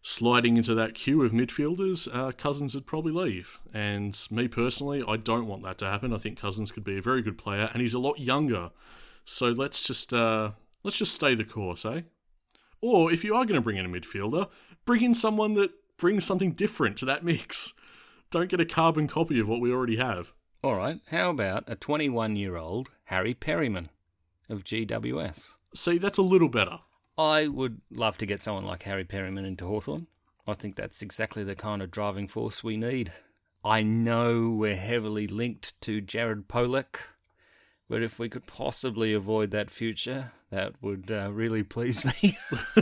[0.00, 3.58] sliding into that queue of midfielders, uh, Cousins would probably leave.
[3.72, 6.14] And me personally, I don't want that to happen.
[6.14, 8.70] I think Cousins could be a very good player, and he's a lot younger.
[9.26, 12.02] So let's just uh, let's just stay the course, eh?
[12.80, 14.48] Or if you are going to bring in a midfielder,
[14.84, 17.72] bring in someone that brings something different to that mix.
[18.30, 20.32] Don't get a carbon copy of what we already have.
[20.64, 23.90] All right, how about a 21 year old Harry Perryman
[24.48, 25.56] of GWS?
[25.74, 26.78] See, that's a little better.
[27.18, 30.06] I would love to get someone like Harry Perryman into Hawthorn.
[30.46, 33.12] I think that's exactly the kind of driving force we need.
[33.62, 36.96] I know we're heavily linked to Jared Polec,
[37.86, 42.38] but if we could possibly avoid that future, that would uh, really please me.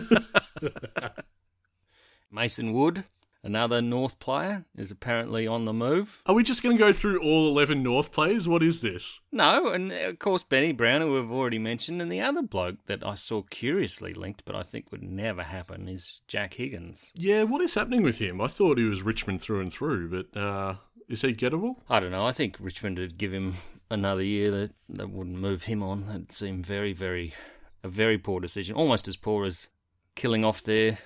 [2.30, 3.02] Mason Wood,
[3.44, 6.22] another North player, is apparently on the move.
[6.26, 8.48] Are we just going to go through all 11 North players?
[8.48, 9.20] What is this?
[9.30, 13.04] No, and of course Benny Brown, who we've already mentioned, and the other bloke that
[13.04, 17.12] I saw curiously linked, but I think would never happen, is Jack Higgins.
[17.14, 18.40] Yeah, what is happening with him?
[18.40, 20.76] I thought he was Richmond through and through, but uh,
[21.08, 21.76] is he gettable?
[21.88, 22.26] I don't know.
[22.26, 23.54] I think Richmond would give him
[23.90, 26.08] another year that, that wouldn't move him on.
[26.08, 27.34] It seemed very, very,
[27.82, 28.76] a very poor decision.
[28.76, 29.68] Almost as poor as
[30.14, 30.98] killing off their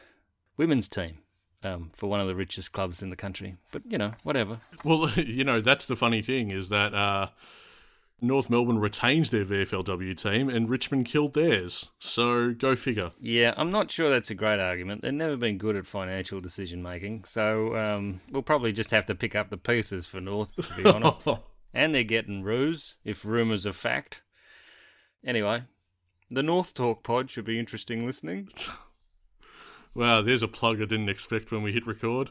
[0.57, 1.19] women's team
[1.63, 3.57] um, for one of the richest clubs in the country.
[3.73, 4.61] But, you know, whatever.
[4.85, 7.29] Well, you know, that's the funny thing is that uh,
[8.21, 11.91] North Melbourne retains their VFLW team and Richmond killed theirs.
[11.99, 13.13] So go figure.
[13.21, 15.03] Yeah, I'm not sure that's a great argument.
[15.03, 17.25] They've never been good at financial decision making.
[17.25, 20.89] So um, we'll probably just have to pick up the pieces for North, to be
[20.89, 21.29] honest.
[21.75, 24.23] and they're getting ruse, if rumours are fact.
[25.25, 25.63] Anyway,
[26.31, 28.49] the North Talk pod should be interesting listening.
[29.97, 32.29] Wow, there's a plug I didn't expect when we hit record.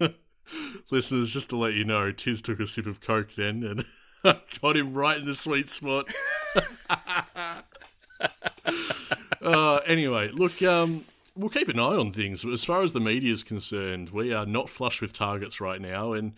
[0.90, 3.84] Listeners, just to let you know, Tiz took a sip of Coke then and
[4.60, 6.08] got him right in the sweet spot.
[9.40, 11.04] uh, anyway, look, um,
[11.36, 12.44] we'll keep an eye on things.
[12.44, 16.12] As far as the media is concerned, we are not flush with targets right now.
[16.12, 16.32] And,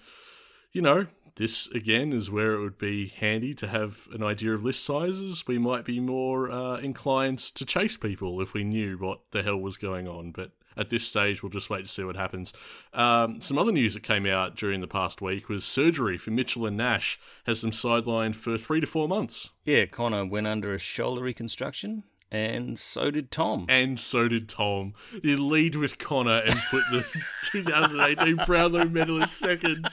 [0.70, 4.64] you know, this again is where it would be handy to have an idea of
[4.64, 5.46] list sizes.
[5.46, 9.58] We might be more uh, inclined to chase people if we knew what the hell
[9.58, 10.32] was going on.
[10.32, 12.52] But at this stage, we'll just wait to see what happens.
[12.94, 16.66] Um, some other news that came out during the past week was surgery for Mitchell
[16.66, 19.50] and Nash has them sidelined for three to four months.
[19.64, 22.04] Yeah, Connor went under a shoulder reconstruction.
[22.30, 23.66] And so did Tom.
[23.68, 24.94] And so did Tom.
[25.22, 27.04] You lead with Connor and put the
[27.44, 29.86] 2018 Brownlow medalist second.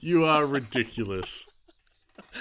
[0.00, 1.46] You are ridiculous.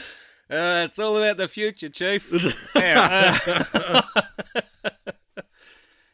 [0.50, 2.32] Uh, it's all about the future, Chief.
[2.76, 3.38] yeah,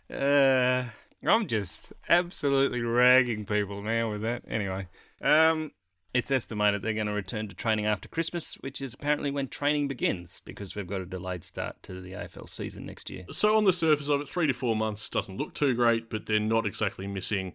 [0.10, 0.86] uh, uh,
[1.24, 4.42] I'm just absolutely ragging people now with that.
[4.48, 4.88] Anyway,
[5.22, 5.70] um,
[6.14, 9.88] it's estimated they're going to return to training after Christmas, which is apparently when training
[9.88, 13.26] begins, because we've got a delayed start to the AFL season next year.
[13.32, 16.26] So, on the surface of it, three to four months doesn't look too great, but
[16.26, 17.54] they're not exactly missing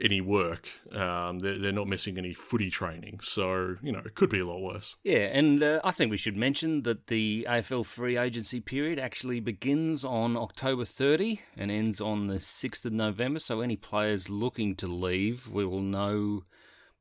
[0.00, 0.68] any work.
[0.92, 3.20] Um, they're, they're not missing any footy training.
[3.22, 4.96] So, you know, it could be a lot worse.
[5.04, 9.40] Yeah, and uh, I think we should mention that the AFL free agency period actually
[9.40, 13.38] begins on October 30 and ends on the 6th of November.
[13.38, 16.44] So, any players looking to leave, we will know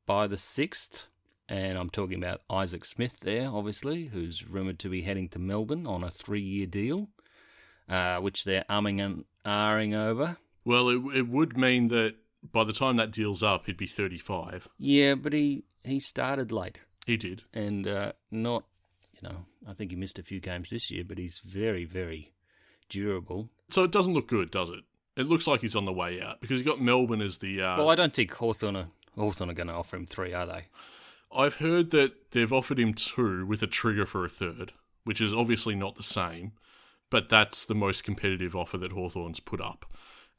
[0.06, 1.08] by the 6th.
[1.48, 5.88] And I'm talking about Isaac Smith there, obviously, who's rumoured to be heading to Melbourne
[5.88, 7.10] on a three year deal,
[7.90, 10.38] uh, which they're umming and ahhing over.
[10.64, 12.16] Well, it, it would mean that
[12.52, 14.68] by the time that deal's up, he'd be 35.
[14.78, 16.82] Yeah, but he, he started late.
[17.06, 17.44] He did.
[17.54, 18.66] And uh, not,
[19.22, 22.34] you know, I think he missed a few games this year, but he's very, very
[22.90, 23.50] durable.
[23.70, 24.82] So it doesn't look good, does it?
[25.18, 27.62] It looks like he's on the way out because he got Melbourne as the.
[27.62, 30.46] Uh, Well, I don't think Hawthorn are, Hawthorn are going to offer him three, are
[30.46, 30.66] they?
[31.32, 34.74] I've heard that they've offered him two with a trigger for a third,
[35.04, 36.54] which is obviously not the same,
[37.10, 39.86] but that's the most competitive offer that Hawthorn's put up.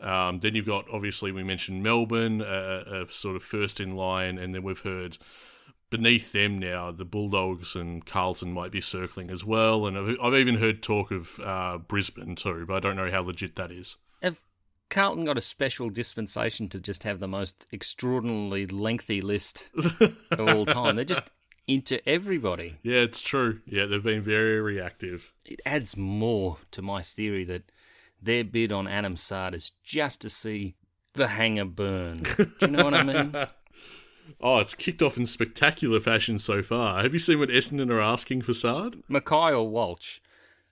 [0.01, 4.39] Um, then you've got, obviously, we mentioned Melbourne, uh, a sort of first in line,
[4.39, 5.19] and then we've heard
[5.91, 9.87] beneath them now the Bulldogs and Carlton might be circling as well.
[9.87, 13.23] And I've, I've even heard talk of uh, Brisbane too, but I don't know how
[13.23, 13.97] legit that is.
[14.23, 14.41] Have
[14.89, 19.69] Carlton got a special dispensation to just have the most extraordinarily lengthy list
[20.31, 20.97] of all time?
[20.97, 21.31] They're just
[21.67, 22.79] into everybody.
[22.83, 23.61] Yeah, it's true.
[23.67, 25.33] Yeah, they've been very reactive.
[25.45, 27.71] It adds more to my theory that
[28.23, 30.77] their bid on Adam Saad is just to see
[31.15, 32.23] the hanger burn.
[32.37, 33.35] Do you know what I mean?
[34.41, 37.03] Oh, it's kicked off in spectacular fashion so far.
[37.03, 39.03] Have you seen what Essendon are asking for Saad?
[39.11, 40.21] McKay or Walsh?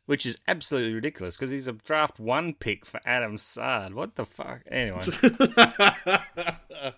[0.09, 3.93] which is absolutely ridiculous because he's a draft one pick for Adam Saad.
[3.93, 4.63] What the fuck?
[4.71, 5.03] Anyway,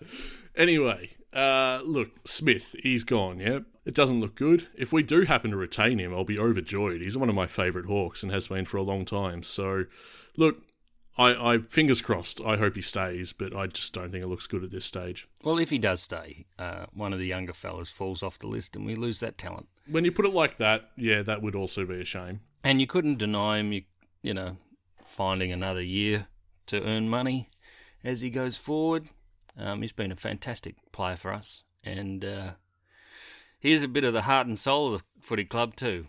[0.55, 3.59] anyway, uh, look, Smith, he's gone, yeah?
[3.83, 4.69] It doesn't look good.
[4.77, 7.01] If we do happen to retain him, I'll be overjoyed.
[7.01, 9.43] He's one of my favourite Hawks and has been for a long time.
[9.43, 9.87] So,
[10.37, 10.57] look,
[11.17, 12.41] I, I fingers crossed.
[12.41, 15.27] I hope he stays, but I just don't think it looks good at this stage.
[15.43, 18.75] well, if he does stay, uh, one of the younger fellas falls off the list
[18.75, 19.67] and we lose that talent.
[19.87, 22.41] When you put it like that, yeah, that would also be a shame.
[22.63, 23.83] And you couldn't deny him, you,
[24.21, 24.57] you know,
[25.05, 26.27] finding another year
[26.67, 27.49] to earn money
[28.03, 29.09] as he goes forward.
[29.57, 32.51] Um, he's been a fantastic player for us, and uh,
[33.59, 36.07] he's a bit of the heart and soul of the footy club too.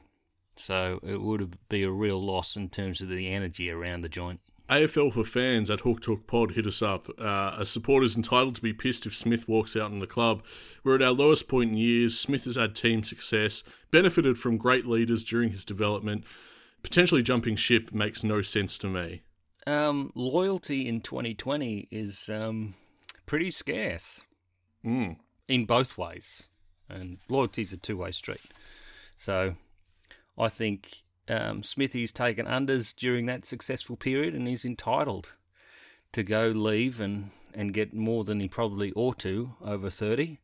[0.57, 4.41] So it would be a real loss in terms of the energy around the joint.
[4.69, 7.09] AFL for fans at Hawk Talk Pod hit us up.
[7.19, 10.43] Uh, a supporter's entitled to be pissed if Smith walks out in the club.
[10.85, 12.19] We're at our lowest point in years.
[12.19, 16.25] Smith has had team success, benefited from great leaders during his development.
[16.83, 19.23] Potentially jumping ship makes no sense to me.
[19.67, 22.75] Um, loyalty in 2020 is um,
[23.27, 24.23] pretty scarce
[24.85, 25.17] Mm.
[25.49, 26.49] in both ways,
[26.88, 28.41] and loyalty's a two-way street.
[29.17, 29.55] So,
[30.38, 35.31] I think um, Smithy's taken unders during that successful period, and he's entitled
[36.12, 40.38] to go leave and and get more than he probably ought to over 30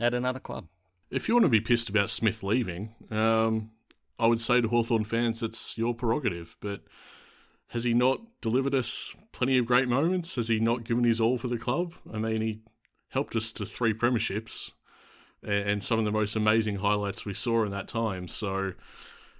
[0.00, 0.66] at another club.
[1.10, 3.70] If you want to be pissed about Smith leaving, um,
[4.18, 6.56] I would say to Hawthorn fans, it's your prerogative.
[6.60, 6.80] But
[7.68, 10.36] has he not delivered us plenty of great moments?
[10.36, 11.94] Has he not given his all for the club?
[12.12, 12.60] I mean, he
[13.10, 14.72] helped us to three premierships
[15.42, 18.28] and some of the most amazing highlights we saw in that time.
[18.28, 18.72] So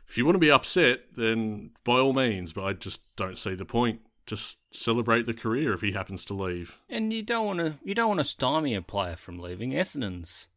[0.08, 3.54] if you want to be upset, then by all means, but I just don't see
[3.54, 4.00] the point.
[4.26, 6.78] Just celebrate the career if he happens to leave.
[6.88, 9.72] And you don't want to you don't want to stymie a player from leaving.
[9.72, 10.48] Essendon's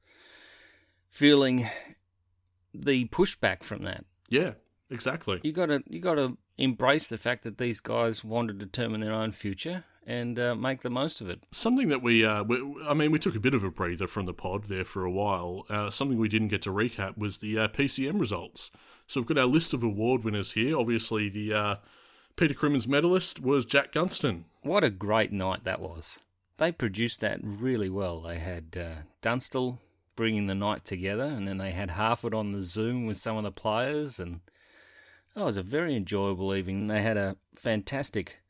[1.10, 1.68] feeling
[2.74, 4.06] the pushback from that.
[4.30, 4.54] Yeah,
[4.90, 5.42] exactly.
[5.44, 9.02] You got to you got to embrace the fact that these guys want to determine
[9.02, 11.46] their own future and uh, make the most of it.
[11.52, 14.26] Something that we, uh, we, I mean, we took a bit of a breather from
[14.26, 15.66] the pod there for a while.
[15.70, 18.72] Uh, something we didn't get to recap was the uh, PCM results.
[19.08, 20.78] So we've got our list of award winners here.
[20.78, 21.76] Obviously, the uh,
[22.36, 24.46] Peter Crimmins medalist was Jack Gunston.
[24.62, 26.20] What a great night that was.
[26.58, 28.22] They produced that really well.
[28.22, 29.80] They had uh, Dunstall
[30.16, 33.44] bringing the night together, and then they had Harford on the Zoom with some of
[33.44, 34.42] the players, and
[35.36, 36.88] oh, it was a very enjoyable evening.
[36.88, 38.42] They had a fantastic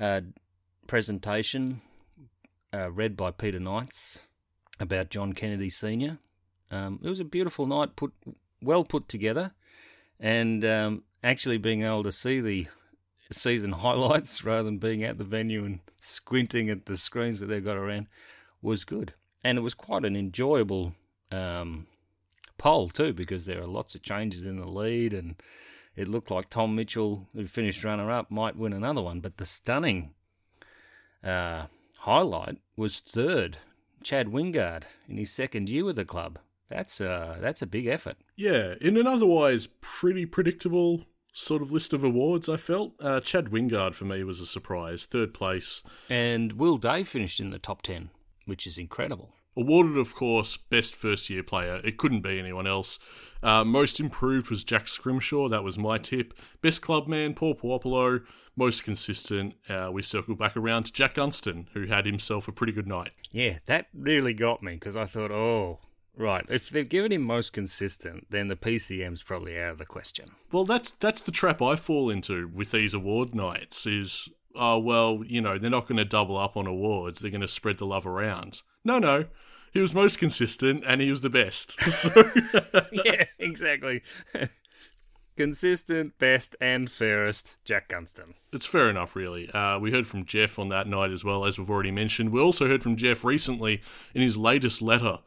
[0.00, 0.22] uh,
[0.86, 1.82] presentation
[2.72, 4.22] uh, read by Peter Knights
[4.80, 6.18] about John Kennedy Senior.
[6.70, 8.12] Um, it was a beautiful night, put
[8.62, 9.52] well put together,
[10.22, 12.68] and um, actually being able to see the
[13.30, 17.64] season highlights rather than being at the venue and squinting at the screens that they've
[17.64, 18.06] got around
[18.62, 19.12] was good.
[19.44, 20.94] And it was quite an enjoyable
[21.32, 21.88] um,
[22.56, 25.34] poll too, because there are lots of changes in the lead, and
[25.96, 29.18] it looked like Tom Mitchell, who finished runner-up, might win another one.
[29.18, 30.14] But the stunning
[31.24, 31.66] uh,
[31.98, 33.58] highlight was third,
[34.04, 36.38] Chad Wingard, in his second year with the club.
[36.68, 38.16] That's uh, that's a big effort.
[38.36, 43.46] Yeah, in an otherwise pretty predictable sort of list of awards, I felt uh, Chad
[43.46, 45.06] Wingard for me was a surprise.
[45.06, 48.10] Third place, And Will Day finished in the top ten,
[48.46, 49.34] which is incredible.
[49.54, 51.80] Awarded, of course, best first year player.
[51.84, 52.98] It couldn't be anyone else.
[53.42, 55.48] Uh, most improved was Jack Scrimshaw.
[55.48, 56.32] That was my tip.
[56.62, 58.24] Best clubman, Paul Puopolo.
[58.56, 62.72] Most consistent, uh, we circled back around to Jack Gunston, who had himself a pretty
[62.72, 63.10] good night.
[63.30, 65.80] Yeah, that really got me because I thought, oh,
[66.16, 70.26] right, if they've given him most consistent, then the PCM's probably out of the question.
[70.50, 73.86] Well, that's that's the trap I fall into with these award nights.
[73.86, 77.20] Is oh well, you know, they're not going to double up on awards.
[77.20, 78.62] They're going to spread the love around.
[78.84, 79.26] No, no,
[79.72, 81.80] he was most consistent and he was the best.
[81.88, 82.10] So.
[82.92, 84.02] yeah, exactly.
[85.36, 88.34] Consistent, best, and fairest, Jack Gunston.
[88.52, 89.50] It's fair enough, really.
[89.50, 92.30] Uh, we heard from Jeff on that night as well, as we've already mentioned.
[92.30, 93.80] We also heard from Jeff recently
[94.14, 95.20] in his latest letter,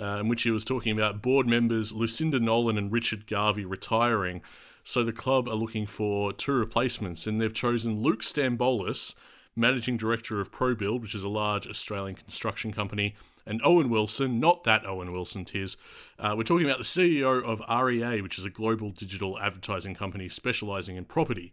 [0.00, 4.42] uh, in which he was talking about board members Lucinda Nolan and Richard Garvey retiring.
[4.84, 9.14] So the club are looking for two replacements, and they've chosen Luke Stambolis,
[9.54, 13.14] managing director of ProBuild, which is a large Australian construction company,
[13.46, 15.76] and Owen Wilson, not that Owen Wilson, Tiz.
[16.18, 20.28] Uh, we're talking about the CEO of REA, which is a global digital advertising company
[20.28, 21.52] specializing in property.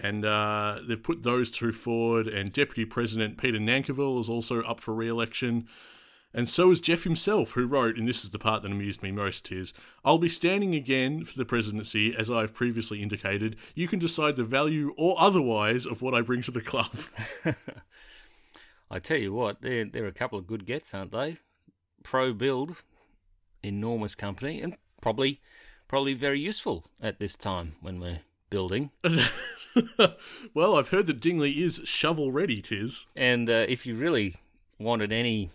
[0.00, 4.80] And uh, they've put those two forward, and Deputy President Peter Nankervis is also up
[4.80, 5.66] for re election.
[6.34, 9.10] And so is Jeff himself, who wrote, and this is the part that amused me
[9.10, 9.72] most, is
[10.04, 13.56] I'll be standing again for the presidency, as I've previously indicated.
[13.74, 16.94] You can decide the value or otherwise of what I bring to the club.
[18.90, 21.38] I tell you what, they're, they're a couple of good gets, aren't they?
[22.02, 22.76] Pro Build,
[23.62, 25.40] enormous company, and probably
[25.88, 28.20] probably very useful at this time when we're
[28.50, 28.90] building.
[30.54, 33.06] well, I've heard that Dingley is shovel ready, Tiz.
[33.16, 34.34] And uh, if you really
[34.78, 35.50] wanted any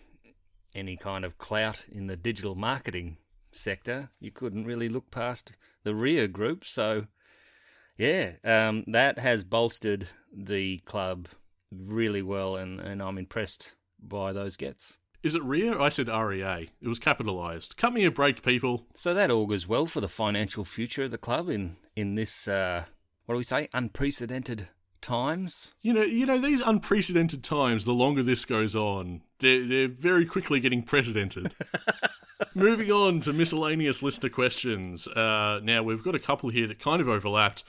[0.75, 3.17] any kind of clout in the digital marketing
[3.51, 5.51] sector, you couldn't really look past
[5.83, 6.65] the Ria group.
[6.65, 7.07] So,
[7.97, 11.27] yeah, um, that has bolstered the club
[11.71, 14.99] really well, and, and I'm impressed by those gets.
[15.23, 15.79] Is it RIA?
[15.79, 16.69] I said REA.
[16.81, 17.77] It was capitalised.
[17.77, 18.87] Cut me a break, people.
[18.93, 22.83] So that augurs well for the financial future of the club in in this uh,
[23.25, 24.67] what do we say unprecedented
[25.03, 25.73] times.
[25.81, 27.85] You know, you know these unprecedented times.
[27.85, 31.53] The longer this goes on, they're they're very quickly getting precedented.
[32.55, 35.07] Moving on to miscellaneous listener questions.
[35.07, 37.63] Uh, now we've got a couple here that kind of overlapped.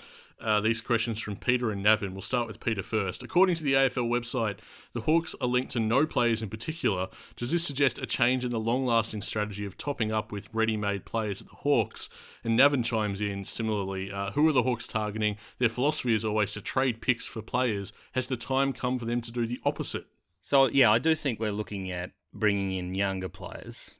[0.45, 2.13] Uh, these questions from Peter and Navin.
[2.13, 3.23] We'll start with Peter first.
[3.23, 4.59] According to the AFL website,
[4.93, 7.09] the Hawks are linked to no players in particular.
[7.35, 10.77] Does this suggest a change in the long lasting strategy of topping up with ready
[10.77, 12.11] made players at the Hawks?
[12.45, 15.39] And Navin chimes in similarly uh, Who are the Hawks targeting?
[15.59, 17.95] Their philosophy is always to trade picks for players.
[18.13, 20.05] Has the time come for them to do the opposite?
[20.43, 23.99] So, yeah, I do think we're looking at bringing in younger players.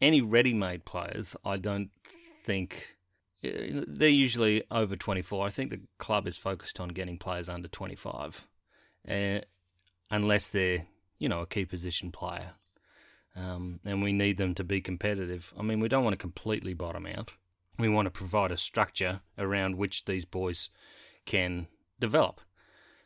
[0.00, 1.90] Any ready made players, I don't
[2.42, 2.96] think
[3.86, 5.46] they're usually over 24.
[5.46, 8.46] I think the club is focused on getting players under 25,
[9.08, 9.38] uh,
[10.10, 10.86] unless they're,
[11.18, 12.50] you know, a key position player.
[13.36, 15.52] Um, and we need them to be competitive.
[15.58, 17.34] I mean, we don't want to completely bottom out.
[17.78, 20.70] We want to provide a structure around which these boys
[21.26, 21.66] can
[21.98, 22.40] develop.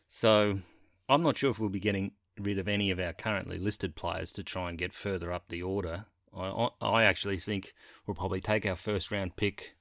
[0.09, 0.61] So
[1.09, 4.33] I'm not sure if we'll be getting rid of any of our currently listed players
[4.33, 6.05] to try and get further up the order.
[6.37, 7.75] I, I actually think
[8.07, 9.77] we'll probably take our first round pick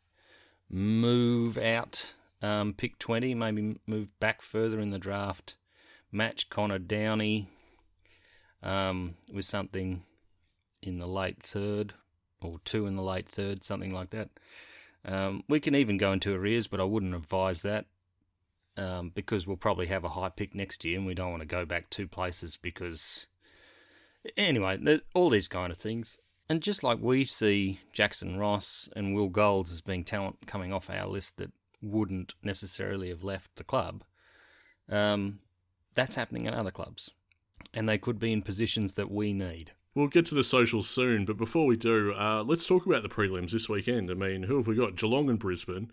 [0.69, 5.55] move out um, pick 20, maybe move back further in the draft,
[6.11, 7.47] match Connor Downie
[8.61, 10.03] um, with something
[10.81, 11.93] in the late third
[12.41, 14.29] or two in the late third, something like that.
[15.05, 17.85] Um, we can even go into arrears, but I wouldn't advise that
[18.75, 21.47] um, because we'll probably have a high pick next year and we don't want to
[21.47, 23.27] go back two places because.
[24.35, 26.19] Anyway, all these kind of things.
[26.49, 30.89] And just like we see Jackson Ross and Will Golds as being talent coming off
[30.89, 34.03] our list that wouldn't necessarily have left the club,
[34.89, 35.39] um,
[35.93, 37.11] that's happening at other clubs.
[37.73, 39.71] And they could be in positions that we need.
[39.93, 43.09] We'll get to the socials soon, but before we do, uh, let's talk about the
[43.09, 44.11] prelims this weekend.
[44.11, 44.95] I mean, who have we got?
[44.95, 45.91] Geelong and Brisbane,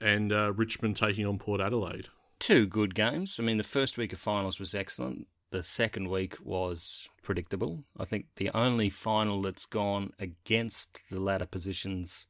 [0.00, 2.08] and uh, Richmond taking on Port Adelaide.
[2.38, 3.40] Two good games.
[3.40, 5.26] I mean, the first week of finals was excellent.
[5.50, 7.84] The second week was predictable.
[7.98, 12.26] I think the only final that's gone against the latter positions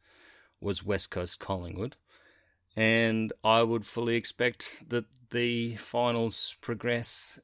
[0.60, 1.96] was West Coast Collingwood.
[2.76, 7.38] And I would fully expect that the finals progress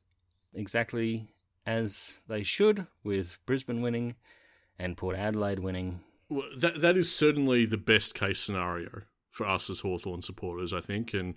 [0.55, 1.29] exactly
[1.67, 4.17] as they should, with Brisbane winning
[4.79, 6.01] and Port Adelaide winning.
[6.29, 10.81] Well, that that is certainly the best case scenario for us as Hawthorn supporters, I
[10.81, 11.15] think.
[11.15, 11.35] And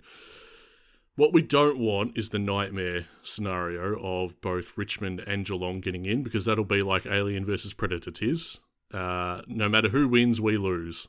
[1.16, 6.22] what we don't want is the nightmare scenario of both Richmond and Geelong getting in,
[6.22, 8.58] because that'll be like Alien versus Predator Tiz.
[8.92, 11.08] Uh, no matter who wins, we lose.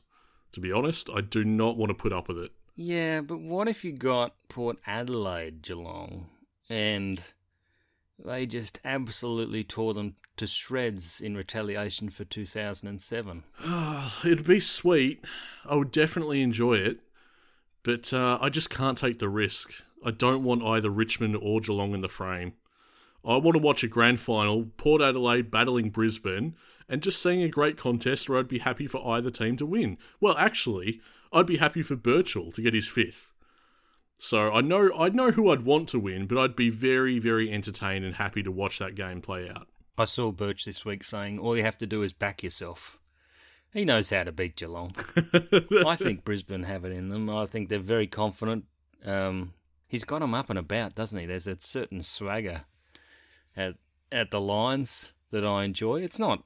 [0.52, 2.52] To be honest, I do not want to put up with it.
[2.74, 6.26] Yeah, but what if you got Port Adelaide Geelong
[6.70, 7.22] and
[8.24, 13.44] they just absolutely tore them to shreds in retaliation for 2007?
[14.24, 15.24] It'd be sweet.
[15.66, 17.00] I would definitely enjoy it,
[17.82, 19.82] but uh, I just can't take the risk.
[20.04, 22.54] I don't want either Richmond or Geelong in the frame.
[23.24, 26.54] I want to watch a grand final, Port Adelaide battling Brisbane,
[26.88, 29.98] and just seeing a great contest where I'd be happy for either team to win.
[30.20, 31.00] Well, actually,
[31.32, 33.34] I'd be happy for Birchall to get his fifth.
[34.18, 37.52] So I know I know who I'd want to win, but I'd be very, very
[37.52, 39.68] entertained and happy to watch that game play out.
[39.96, 42.98] I saw Birch this week saying all you have to do is back yourself.
[43.72, 44.92] He knows how to beat Geelong.
[45.86, 47.28] I think Brisbane have it in them.
[47.28, 48.64] I think they're very confident.
[49.04, 49.52] Um,
[49.88, 51.26] he's got them up and about, doesn't he?
[51.26, 52.62] There's a certain swagger
[53.56, 53.74] at
[54.12, 56.02] at the lines that I enjoy.
[56.02, 56.44] It's not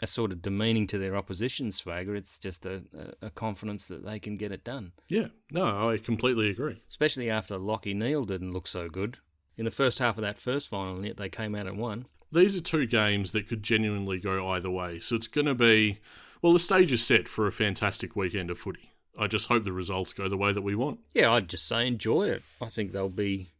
[0.00, 2.14] a sort of demeaning to their opposition swagger.
[2.14, 2.82] It's just a,
[3.22, 4.92] a, confidence that they can get it done.
[5.08, 6.82] Yeah, no, I completely agree.
[6.88, 9.18] Especially after Lachie Neale didn't look so good
[9.56, 12.06] in the first half of that first final, and yet they came out and won.
[12.30, 15.00] These are two games that could genuinely go either way.
[15.00, 16.00] So it's going to be,
[16.42, 18.92] well, the stage is set for a fantastic weekend of footy.
[19.18, 21.00] I just hope the results go the way that we want.
[21.14, 22.42] Yeah, I'd just say enjoy it.
[22.60, 23.50] I think they'll be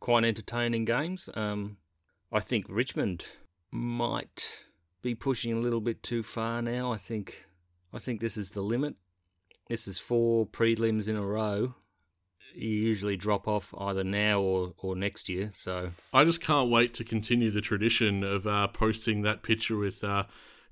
[0.00, 1.28] quite entertaining games.
[1.34, 1.76] Um,
[2.32, 3.24] I think Richmond
[3.70, 4.50] might
[5.02, 6.92] be pushing a little bit too far now.
[6.92, 7.46] I think
[7.92, 8.96] I think this is the limit.
[9.68, 11.74] This is four prelims in a row.
[12.54, 15.50] You usually drop off either now or, or next year.
[15.52, 20.02] So I just can't wait to continue the tradition of uh, posting that picture with
[20.02, 20.24] uh,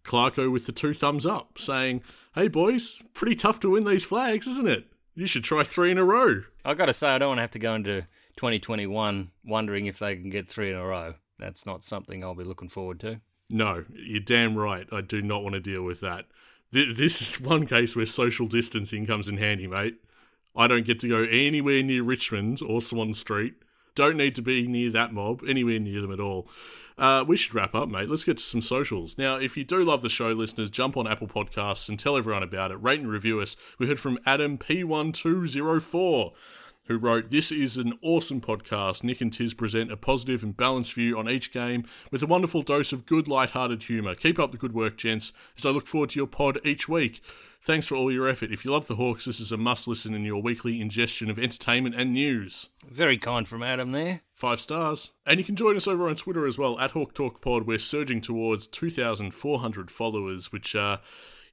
[0.07, 2.02] Clarko with the two thumbs up, saying,
[2.34, 5.98] "Hey boys, pretty tough to win these flags, isn't it?" You should try three in
[5.98, 6.42] a row.
[6.64, 8.02] I got to say, I don't want to have to go into
[8.36, 11.14] 2021 wondering if they can get three in a row.
[11.38, 13.20] That's not something I'll be looking forward to.
[13.48, 14.86] No, you're damn right.
[14.92, 16.26] I do not want to deal with that.
[16.72, 19.96] This is one case where social distancing comes in handy, mate.
[20.54, 23.54] I don't get to go anywhere near Richmond or Swan Street.
[23.97, 26.49] Don't need to be near that mob, anywhere near them at all.
[26.99, 28.09] Uh, we should wrap up, mate.
[28.09, 29.18] Let's get to some socials.
[29.18, 32.42] Now, if you do love the show, listeners, jump on Apple Podcasts and tell everyone
[32.42, 32.76] about it.
[32.76, 33.57] Rate and review us.
[33.78, 36.32] We heard from Adam P1204
[36.86, 39.05] who wrote, This is an awesome podcast.
[39.05, 42.62] Nick and Tiz present a positive and balanced view on each game with a wonderful
[42.62, 44.14] dose of good, light-hearted humour.
[44.14, 47.22] Keep up the good work, gents, as I look forward to your pod each week.
[47.66, 48.52] Thanks for all your effort.
[48.52, 51.36] If you love the Hawks, this is a must listen in your weekly ingestion of
[51.36, 52.68] entertainment and news.
[52.88, 54.20] Very kind from Adam there.
[54.34, 55.10] Five stars.
[55.26, 57.66] And you can join us over on Twitter as well, at Hawk Talk Pod.
[57.66, 60.98] We're surging towards 2,400 followers, which, uh,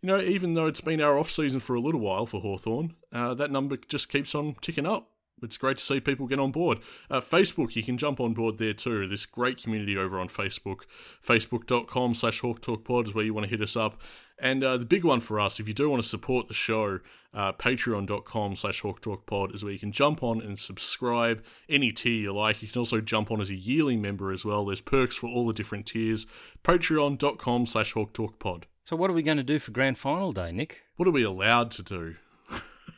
[0.04, 2.94] you know, even though it's been our off season for a little while for Hawthorn,
[3.12, 5.13] uh, that number just keeps on ticking up.
[5.42, 6.80] It's great to see people get on board.
[7.10, 9.08] Uh, Facebook, you can jump on board there too.
[9.08, 10.82] This great community over on Facebook.
[11.26, 14.00] Facebook.com slash Hawk Talk Pod is where you want to hit us up.
[14.40, 17.00] And uh, the big one for us, if you do want to support the show,
[17.34, 21.92] uh, patreon.com slash Hawk Talk Pod is where you can jump on and subscribe any
[21.92, 22.62] tier you like.
[22.62, 24.66] You can also jump on as a yearly member as well.
[24.66, 26.26] There's perks for all the different tiers.
[26.64, 28.66] Patreon.com slash Hawk Talk Pod.
[28.86, 30.84] So, what are we going to do for grand final day, Nick?
[30.98, 32.16] What are we allowed to do?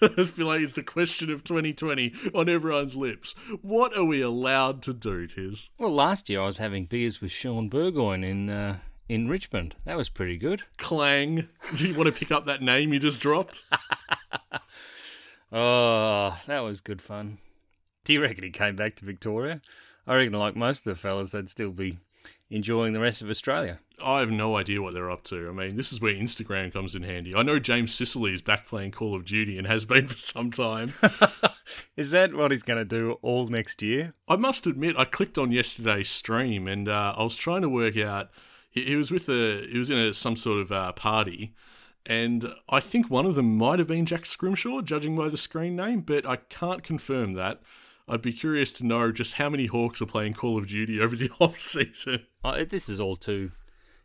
[0.02, 3.34] I feel like it's the question of 2020 on everyone's lips.
[3.62, 5.70] What are we allowed to do, Tiz?
[5.78, 8.78] Well, last year I was having beers with Shaun Burgoyne in uh,
[9.08, 9.76] in Richmond.
[9.86, 10.64] That was pretty good.
[10.78, 11.48] Clang.
[11.78, 13.64] Do you want to pick up that name you just dropped?
[15.52, 17.38] Oh, that was good fun.
[18.04, 19.62] Do you reckon he came back to Victoria?
[20.06, 21.98] I reckon, like most of the fellas, they'd still be
[22.50, 23.80] enjoying the rest of Australia.
[24.04, 25.50] I have no idea what they're up to.
[25.50, 27.34] I mean, this is where Instagram comes in handy.
[27.36, 30.52] I know James Sicily is back playing Call of Duty and has been for some
[30.52, 30.94] time.
[31.98, 34.14] Is that what he's going to do all next year?
[34.28, 37.98] I must admit, I clicked on yesterday's stream and uh, I was trying to work
[37.98, 38.30] out.
[38.70, 41.56] He, he was with a, he was in a, some sort of uh, party,
[42.06, 45.76] and I think one of them might have been Jack Scrimshaw, judging by the screen
[45.76, 47.62] name, but I can't confirm that.
[48.08, 51.16] I'd be curious to know just how many Hawks are playing Call of Duty over
[51.16, 52.28] the off season.
[52.44, 53.52] Oh, this is all too.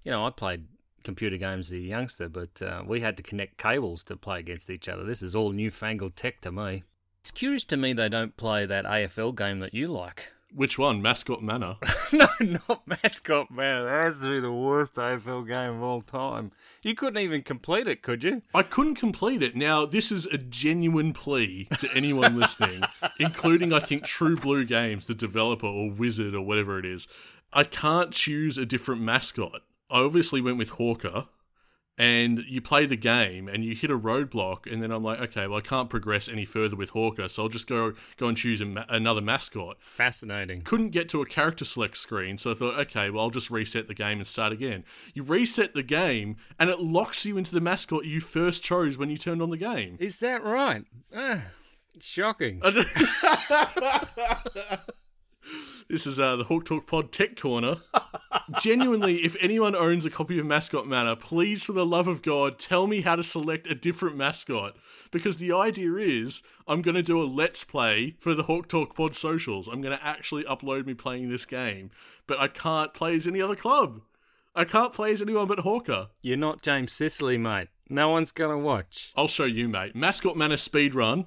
[0.05, 0.67] You know, I played
[1.05, 4.71] computer games as a youngster, but uh, we had to connect cables to play against
[4.71, 5.05] each other.
[5.05, 6.85] This is all newfangled tech to me.
[7.21, 10.29] It's curious to me they don't play that AFL game that you like.
[10.55, 11.01] Which one?
[11.01, 11.77] Mascot Manor.
[12.13, 13.85] no, not Mascot Man.
[13.85, 16.51] That has to be the worst AFL game of all time.
[16.83, 18.43] You couldn't even complete it, could you?
[18.55, 19.55] I couldn't complete it.
[19.55, 22.83] Now, this is a genuine plea to anyone listening,
[23.21, 27.07] including, I think, True Blue Games, the developer or wizard or whatever it is.
[27.53, 29.63] I can't choose a different mascot.
[29.91, 31.27] I obviously went with Hawker,
[32.01, 35.47] and you play the game and you hit a roadblock, and then I'm like, okay,
[35.47, 38.63] well, I can't progress any further with Hawker, so I'll just go go and choose
[38.63, 39.77] a ma- another mascot.
[39.83, 40.63] Fascinating.
[40.63, 43.87] Couldn't get to a character select screen, so I thought, okay, well, I'll just reset
[43.87, 44.83] the game and start again.
[45.13, 49.11] You reset the game, and it locks you into the mascot you first chose when
[49.11, 49.99] you turned on the game.
[50.01, 50.85] Is that right?
[51.15, 51.43] Ah,
[52.01, 52.63] shocking.
[55.91, 57.79] This is uh, the Hawk Talk Pod Tech Corner.
[58.61, 62.61] Genuinely, if anyone owns a copy of Mascot Manor, please, for the love of God,
[62.61, 64.77] tell me how to select a different mascot.
[65.11, 68.95] Because the idea is, I'm going to do a Let's Play for the Hawk Talk
[68.95, 69.67] Pod socials.
[69.67, 71.91] I'm going to actually upload me playing this game,
[72.29, 74.01] but I can't play as any other club.
[74.55, 76.11] I can't play as anyone but Hawker.
[76.23, 77.67] You're not James Sicily, mate.
[77.89, 79.13] No one's going to watch.
[79.17, 79.97] I'll show you, mate.
[79.97, 81.27] Mascot Manor Speedrun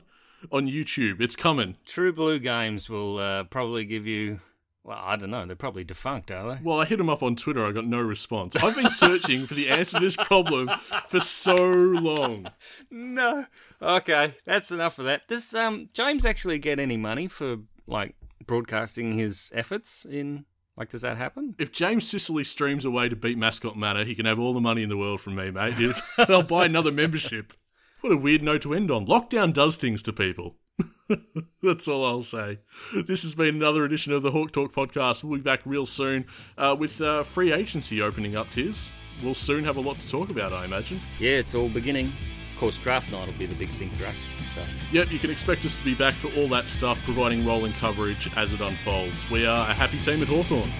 [0.53, 1.20] on YouTube.
[1.20, 1.76] It's coming.
[1.86, 4.39] True Blue Games will uh, probably give you.
[4.86, 5.45] Well, I don't know.
[5.45, 6.61] They're probably defunct, are they?
[6.61, 7.65] Well, I hit him up on Twitter.
[7.65, 8.55] I got no response.
[8.57, 10.69] I've been searching for the answer to this problem
[11.07, 12.47] for so long.
[12.91, 13.45] No.
[13.81, 15.27] Okay, that's enough of that.
[15.27, 17.57] Does um James actually get any money for
[17.88, 18.15] like
[18.45, 20.45] broadcasting his efforts in?
[20.77, 21.55] Like, does that happen?
[21.59, 24.61] If James Sicily streams a way to beat Mascot Manor, he can have all the
[24.61, 25.75] money in the world from me, mate.
[26.17, 27.53] I'll buy another membership.
[28.01, 29.05] What a weird note to end on.
[29.05, 30.55] Lockdown does things to people.
[31.63, 32.59] That's all I'll say.
[33.07, 35.24] This has been another edition of the Hawk Talk podcast.
[35.24, 36.26] We'll be back real soon
[36.57, 38.91] uh, with uh, free agency opening up, Tiz.
[39.24, 40.99] We'll soon have a lot to talk about, I imagine.
[41.19, 42.07] Yeah, it's all beginning.
[42.07, 44.30] Of course, draft night will be the big thing for us.
[44.53, 44.61] So
[44.91, 48.30] Yep, you can expect us to be back for all that stuff, providing rolling coverage
[48.36, 49.30] as it unfolds.
[49.30, 50.71] We are a happy team at Hawthorn.